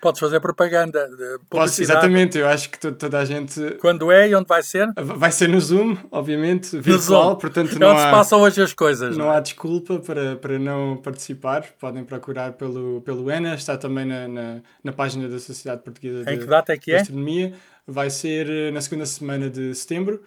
Podes 0.00 0.18
fazer 0.18 0.40
propaganda. 0.40 1.10
Posso, 1.50 1.82
exatamente, 1.82 2.38
eu 2.38 2.48
acho 2.48 2.70
que 2.70 2.78
toda 2.78 3.18
a 3.18 3.24
gente. 3.24 3.76
Quando 3.80 4.10
é 4.10 4.30
e 4.30 4.34
onde 4.34 4.48
vai 4.48 4.62
ser? 4.62 4.88
Vai 4.96 5.30
ser 5.30 5.46
no 5.46 5.60
Zoom, 5.60 5.94
obviamente, 6.10 6.78
virtual, 6.78 7.30
Zoom. 7.30 7.36
portanto 7.36 7.76
é 7.76 7.78
não 7.78 7.90
onde 7.90 8.00
há, 8.00 8.04
se 8.06 8.10
passam 8.10 8.40
hoje 8.40 8.62
as 8.62 8.72
coisas. 8.72 9.14
Não, 9.14 9.26
não 9.26 9.32
é? 9.32 9.36
há 9.36 9.40
desculpa 9.40 9.98
para, 9.98 10.36
para 10.36 10.58
não 10.58 10.96
participar. 10.96 11.66
Podem 11.78 12.02
procurar 12.02 12.52
pelo, 12.52 13.02
pelo 13.02 13.30
ENA, 13.30 13.54
está 13.54 13.76
também 13.76 14.06
na, 14.06 14.26
na, 14.26 14.60
na 14.82 14.92
página 14.92 15.28
da 15.28 15.38
Sociedade 15.38 15.82
Portuguesa 15.82 16.30
em 16.30 16.38
de, 16.38 16.44
que 16.44 16.50
data 16.50 16.72
é 16.72 16.78
que 16.78 16.92
é? 16.92 17.00
Astronomia. 17.00 17.52
Vai 17.86 18.08
ser 18.08 18.48
eh, 18.48 18.70
na 18.70 18.80
segunda 18.80 19.04
semana 19.04 19.50
de 19.50 19.74
setembro. 19.74 20.22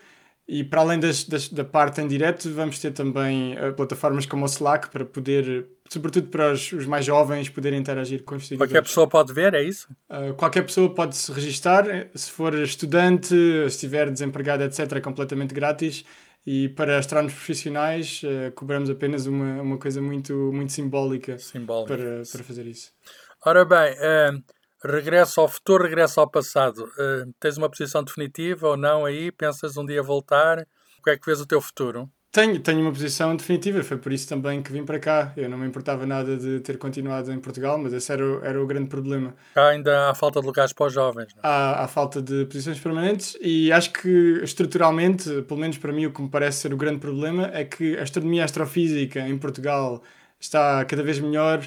E 0.45 0.63
para 0.63 0.81
além 0.81 0.99
das, 0.99 1.23
das, 1.23 1.47
da 1.47 1.63
parte 1.63 2.01
em 2.01 2.07
direto, 2.07 2.49
vamos 2.51 2.77
ter 2.77 2.91
também 2.91 3.53
uh, 3.57 3.73
plataformas 3.73 4.25
como 4.25 4.43
o 4.43 4.45
Slack 4.45 4.89
para 4.89 5.05
poder, 5.05 5.67
sobretudo 5.87 6.27
para 6.27 6.51
os, 6.51 6.69
os, 6.73 6.85
mais 6.85 7.05
jovens, 7.05 7.47
poderem 7.47 7.79
interagir 7.79 8.23
com 8.23 8.35
os 8.35 8.43
investigadores. 8.43 8.71
Qualquer 8.71 8.83
pessoa 8.83 9.07
pode 9.07 9.33
ver, 9.33 9.53
é 9.53 9.63
isso? 9.63 9.87
Uh, 10.09 10.33
qualquer 10.33 10.63
pessoa 10.63 10.93
pode 10.93 11.15
se 11.15 11.31
registar, 11.31 11.85
se 12.13 12.29
for 12.29 12.53
estudante, 12.55 13.27
se 13.27 13.65
estiver 13.67 14.11
desempregado, 14.11 14.63
etc., 14.63 14.91
é 14.91 15.01
completamente 15.01 15.53
grátis. 15.53 16.03
E 16.45 16.67
para 16.67 16.97
astrónomos 16.97 17.33
profissionais, 17.33 18.21
uh, 18.23 18.51
cobramos 18.51 18.89
apenas 18.89 19.25
uma, 19.25 19.61
uma 19.61 19.77
coisa 19.77 20.01
muito, 20.01 20.33
muito 20.51 20.73
simbólica, 20.73 21.37
simbólica. 21.37 21.95
Para, 21.95 22.23
para 22.29 22.43
fazer 22.43 22.67
isso. 22.67 22.91
Ora 23.45 23.63
bem, 23.63 23.95
regresso 24.83 25.41
ao 25.41 25.47
futuro, 25.47 25.83
regresso 25.83 26.19
ao 26.19 26.29
passado. 26.29 26.83
Uh, 26.83 27.33
tens 27.39 27.57
uma 27.57 27.69
posição 27.69 28.03
definitiva 28.03 28.69
ou 28.69 28.77
não 28.77 29.05
aí? 29.05 29.31
Pensas 29.31 29.77
um 29.77 29.85
dia 29.85 30.03
voltar? 30.03 30.59
O 30.99 31.03
que 31.03 31.09
é 31.09 31.17
que 31.17 31.25
vês 31.25 31.39
o 31.39 31.45
teu 31.45 31.61
futuro? 31.61 32.09
Tenho, 32.33 32.59
tenho 32.59 32.81
uma 32.81 32.91
posição 32.91 33.35
definitiva, 33.35 33.83
foi 33.83 33.95
por 33.95 34.11
isso 34.11 34.27
também 34.27 34.63
que 34.63 34.71
vim 34.71 34.83
para 34.83 34.97
cá. 34.97 35.31
Eu 35.37 35.47
não 35.47 35.55
me 35.55 35.67
importava 35.67 36.03
nada 36.03 36.35
de 36.35 36.61
ter 36.61 36.79
continuado 36.79 37.31
em 37.31 37.39
Portugal, 37.39 37.77
mas 37.77 37.93
esse 37.93 38.11
era 38.11 38.25
o, 38.25 38.43
era 38.43 38.59
o 38.59 38.65
grande 38.65 38.89
problema. 38.89 39.35
Cá 39.53 39.67
ainda 39.67 40.09
há 40.09 40.15
falta 40.15 40.39
de 40.39 40.47
lugares 40.47 40.73
para 40.73 40.87
os 40.87 40.93
jovens. 40.93 41.27
Não? 41.35 41.43
É? 41.43 41.47
Há, 41.47 41.83
há 41.83 41.87
falta 41.87 42.19
de 42.19 42.45
posições 42.45 42.79
permanentes 42.79 43.37
e 43.39 43.71
acho 43.71 43.93
que 43.93 44.39
estruturalmente, 44.41 45.43
pelo 45.43 45.59
menos 45.59 45.77
para 45.77 45.93
mim, 45.93 46.07
o 46.07 46.11
que 46.11 46.23
me 46.23 46.29
parece 46.29 46.61
ser 46.61 46.73
o 46.73 46.77
grande 46.77 46.97
problema 46.97 47.51
é 47.53 47.63
que 47.65 47.95
a 47.99 48.01
astronomia 48.01 48.43
astrofísica 48.43 49.19
em 49.19 49.37
Portugal 49.37 50.01
está 50.39 50.83
cada 50.85 51.03
vez 51.03 51.19
melhor 51.19 51.61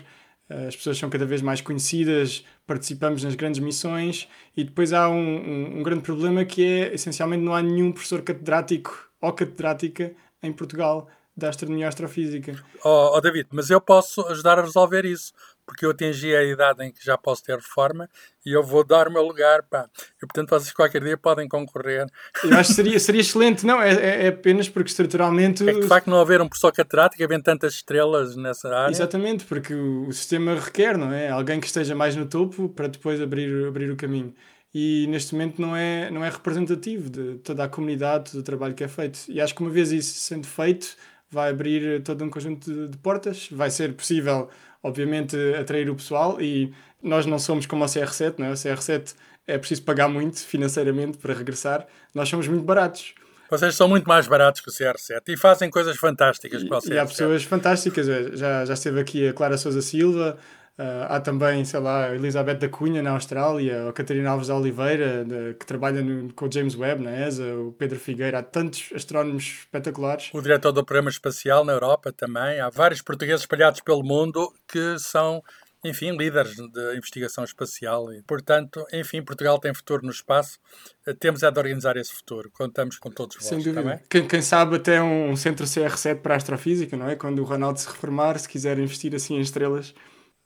as 0.48 0.76
pessoas 0.76 0.96
são 0.96 1.10
cada 1.10 1.26
vez 1.26 1.42
mais 1.42 1.60
conhecidas, 1.60 2.44
participamos 2.66 3.22
nas 3.22 3.34
grandes 3.34 3.60
missões 3.60 4.28
e 4.56 4.64
depois 4.64 4.92
há 4.92 5.08
um, 5.08 5.14
um, 5.14 5.78
um, 5.78 5.82
grande 5.82 6.02
problema 6.02 6.44
que 6.44 6.64
é, 6.64 6.94
essencialmente, 6.94 7.44
não 7.44 7.54
há 7.54 7.62
nenhum 7.62 7.92
professor 7.92 8.22
catedrático 8.22 9.08
ou 9.20 9.32
catedrática 9.32 10.12
em 10.42 10.52
Portugal 10.52 11.08
da 11.36 11.50
astronomia 11.50 11.86
astrofísica. 11.86 12.62
Oh, 12.82 13.12
oh, 13.14 13.20
David, 13.20 13.48
mas 13.52 13.70
eu 13.70 13.80
posso 13.80 14.26
ajudar 14.28 14.58
a 14.58 14.62
resolver 14.62 15.04
isso, 15.04 15.32
porque 15.66 15.84
eu 15.84 15.90
atingi 15.90 16.34
a 16.34 16.44
idade 16.44 16.84
em 16.84 16.92
que 16.92 17.04
já 17.04 17.18
posso 17.18 17.42
ter 17.42 17.56
reforma 17.56 18.08
e 18.44 18.52
eu 18.52 18.62
vou 18.62 18.84
dar 18.84 19.08
o 19.08 19.12
meu 19.12 19.22
lugar, 19.22 19.62
pá. 19.64 19.88
E, 20.22 20.26
portanto, 20.26 20.50
vocês 20.50 20.72
qualquer 20.72 21.02
dia 21.02 21.16
podem 21.16 21.48
concorrer. 21.48 22.06
Eu 22.44 22.56
acho 22.56 22.70
que 22.70 22.76
seria, 22.76 23.00
seria 23.00 23.20
excelente, 23.20 23.66
não, 23.66 23.82
é, 23.82 23.92
é, 23.94 24.26
é 24.26 24.28
apenas 24.28 24.68
porque 24.68 24.90
estruturalmente... 24.90 25.68
É 25.68 25.74
que 25.74 25.80
de 25.80 25.88
facto 25.88 26.08
não 26.08 26.20
haver 26.20 26.40
um 26.40 26.48
professor 26.48 26.72
catedrático, 26.72 27.22
haver 27.22 27.42
tantas 27.42 27.74
estrelas 27.74 28.36
nessa 28.36 28.68
área. 28.68 28.92
Exatamente, 28.92 29.44
porque 29.44 29.74
o, 29.74 30.06
o 30.06 30.12
sistema 30.12 30.54
requer, 30.54 30.96
não 30.96 31.12
é? 31.12 31.28
Alguém 31.28 31.60
que 31.60 31.66
esteja 31.66 31.94
mais 31.94 32.14
no 32.14 32.26
topo 32.26 32.68
para 32.68 32.86
depois 32.86 33.20
abrir, 33.20 33.66
abrir 33.66 33.90
o 33.90 33.96
caminho 33.96 34.32
e 34.78 35.06
neste 35.06 35.32
momento 35.32 35.58
não 35.58 35.74
é, 35.74 36.10
não 36.10 36.22
é 36.22 36.28
representativo 36.28 37.08
de 37.08 37.38
toda 37.38 37.64
a 37.64 37.68
comunidade, 37.68 38.32
do 38.32 38.42
trabalho 38.42 38.74
que 38.74 38.84
é 38.84 38.88
feito. 38.88 39.20
E 39.26 39.40
acho 39.40 39.54
que 39.54 39.62
uma 39.62 39.70
vez 39.70 39.90
isso 39.90 40.18
sendo 40.18 40.46
feito, 40.46 40.94
vai 41.30 41.48
abrir 41.48 42.02
todo 42.02 42.22
um 42.22 42.28
conjunto 42.28 42.70
de, 42.70 42.88
de, 42.88 42.98
portas, 42.98 43.48
vai 43.50 43.70
ser 43.70 43.94
possível, 43.94 44.50
obviamente, 44.82 45.36
atrair 45.54 45.90
o 45.90 45.94
pessoal 45.94 46.40
e 46.40 46.72
nós 47.02 47.26
não 47.26 47.38
somos 47.38 47.66
como 47.66 47.84
a 47.84 47.86
CR7, 47.86 48.34
não 48.38 48.46
é? 48.46 48.50
A 48.50 48.54
CR7 48.54 49.14
é 49.46 49.58
preciso 49.58 49.82
pagar 49.82 50.08
muito 50.08 50.38
financeiramente 50.40 51.18
para 51.18 51.34
regressar, 51.34 51.86
nós 52.14 52.28
somos 52.28 52.48
muito 52.48 52.64
baratos. 52.64 53.14
Vocês 53.48 53.76
são 53.76 53.86
muito 53.86 54.08
mais 54.08 54.26
baratos 54.26 54.60
que 54.60 54.68
o 54.68 54.72
CR7 54.72 55.22
e 55.28 55.36
fazem 55.36 55.70
coisas 55.70 55.96
fantásticas 55.96 56.64
para 56.64 56.78
o 56.78 56.80
CR7. 56.80 56.92
E 56.92 56.98
há 56.98 57.06
pessoas 57.06 57.44
fantásticas, 57.44 58.06
já, 58.38 58.64
já 58.64 58.74
esteve 58.74 59.00
aqui 59.00 59.28
a 59.28 59.32
Clara 59.32 59.56
Souza 59.56 59.80
Silva, 59.82 60.36
Uh, 60.78 61.08
há 61.08 61.20
também, 61.20 61.64
sei 61.64 61.80
lá, 61.80 62.04
a 62.04 62.14
Elizabeth 62.14 62.56
da 62.56 62.68
Cunha 62.68 63.02
na 63.02 63.12
Austrália, 63.12 63.88
a 63.88 63.92
Catarina 63.94 64.28
Alves 64.28 64.48
da 64.48 64.56
Oliveira, 64.56 65.24
de, 65.24 65.54
que 65.54 65.64
trabalha 65.64 66.02
no, 66.02 66.30
com 66.34 66.46
o 66.46 66.52
James 66.52 66.76
Webb 66.76 67.02
na 67.02 67.26
ESA, 67.26 67.44
o 67.54 67.72
Pedro 67.72 67.98
Figueira, 67.98 68.40
há 68.40 68.42
tantos 68.42 68.90
astrónomos 68.94 69.44
espetaculares. 69.60 70.28
O 70.34 70.42
diretor 70.42 70.72
do 70.72 70.84
Programa 70.84 71.08
Espacial 71.08 71.64
na 71.64 71.72
Europa 71.72 72.12
também. 72.12 72.60
Há 72.60 72.68
vários 72.68 73.00
portugueses 73.00 73.40
espalhados 73.40 73.80
pelo 73.80 74.02
mundo 74.02 74.52
que 74.68 74.98
são, 74.98 75.42
enfim, 75.82 76.14
líderes 76.14 76.56
de 76.56 76.94
investigação 76.94 77.42
espacial. 77.42 78.12
E, 78.12 78.20
portanto, 78.24 78.84
enfim, 78.92 79.22
Portugal 79.22 79.58
tem 79.58 79.72
futuro 79.72 80.04
no 80.04 80.10
espaço. 80.10 80.58
Eh, 81.06 81.14
temos 81.14 81.42
é 81.42 81.50
de 81.50 81.58
organizar 81.58 81.96
esse 81.96 82.12
futuro. 82.12 82.50
Contamos 82.52 82.98
com 82.98 83.10
todos 83.10 83.36
vós. 83.36 83.46
Sem 83.46 83.56
dúvida. 83.60 83.82
Também. 83.82 83.98
Quem, 84.10 84.28
quem 84.28 84.42
sabe 84.42 84.76
até 84.76 85.02
um 85.02 85.34
centro 85.36 85.64
CR7 85.64 86.20
para 86.20 86.36
astrofísica, 86.36 86.98
não 86.98 87.08
é? 87.08 87.16
Quando 87.16 87.38
o 87.38 87.44
Ronaldo 87.46 87.80
se 87.80 87.88
reformar, 87.88 88.38
se 88.38 88.46
quiser 88.46 88.78
investir 88.78 89.14
assim 89.14 89.36
em 89.36 89.40
estrelas 89.40 89.94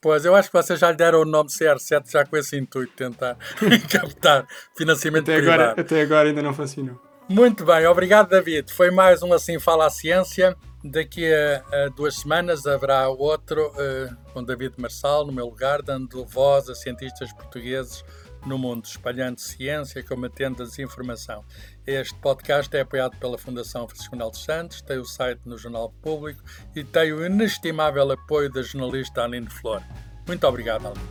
Pois, 0.01 0.25
eu 0.25 0.35
acho 0.35 0.51
que 0.51 0.57
vocês 0.57 0.79
já 0.79 0.91
lhe 0.91 0.97
deram 0.97 1.21
o 1.21 1.25
nome 1.25 1.51
CR7 1.51 2.11
já 2.11 2.25
com 2.25 2.37
esse 2.37 2.57
intuito, 2.57 2.93
tentar 2.97 3.37
captar 3.91 4.47
financiamento 4.77 5.31
até 5.31 5.37
privado. 5.37 5.63
Agora, 5.63 5.81
até 5.81 6.01
agora 6.01 6.29
ainda 6.29 6.43
não 6.43 6.55
funcionou. 6.55 6.99
Muito 7.29 7.65
bem, 7.65 7.87
obrigado 7.87 8.29
David. 8.29 8.73
Foi 8.73 8.91
mais 8.91 9.23
um 9.23 9.33
Assim 9.33 9.59
Fala 9.61 9.87
a 9.87 9.91
Ciência. 9.91 10.57
Daqui 10.83 11.31
a, 11.31 11.63
a 11.73 11.89
duas 11.89 12.17
semanas 12.17 12.67
haverá 12.67 13.09
outro 13.11 13.69
uh, 13.69 14.33
com 14.33 14.43
David 14.43 14.75
Marçal, 14.79 15.27
no 15.27 15.33
meu 15.33 15.45
lugar, 15.45 15.83
dando 15.83 16.25
voz 16.25 16.71
a 16.71 16.75
cientistas 16.75 17.31
portugueses 17.35 18.03
no 18.47 18.59
mundo, 18.59 18.85
espalhando 18.85 19.39
ciência, 19.39 20.03
combatendo 20.03 20.63
a 20.63 20.67
desinformação. 20.67 21.45
Este 21.87 22.15
podcast 22.17 22.75
é 22.77 22.81
apoiado 22.81 23.17
pela 23.19 23.39
Fundação 23.39 23.89
Francisco 23.89 24.17
dos 24.17 24.45
Santos, 24.45 24.83
tem 24.83 24.99
o 24.99 25.05
site 25.05 25.41
no 25.45 25.59
Jornal 25.59 25.93
Público 26.03 26.43
e 26.75 26.85
tem 26.85 27.13
o 27.13 27.25
inestimável 27.25 28.11
apoio 28.13 28.51
da 28.51 28.63
jornalista 28.63 29.23
Aline 29.23 29.49
Flor. 29.49 29.83
Muito 30.27 30.47
obrigado, 30.47 30.87
Aline. 30.87 31.05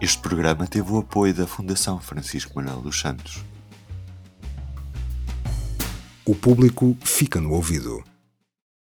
Este 0.00 0.18
programa 0.18 0.66
teve 0.66 0.92
o 0.92 0.98
apoio 0.98 1.32
da 1.32 1.46
Fundação 1.46 2.00
Francisco 2.00 2.52
Manuel 2.56 2.80
dos 2.80 3.00
Santos. 3.00 3.44
O 6.26 6.34
público 6.34 6.96
fica 7.04 7.40
no 7.40 7.52
ouvido. 7.52 8.02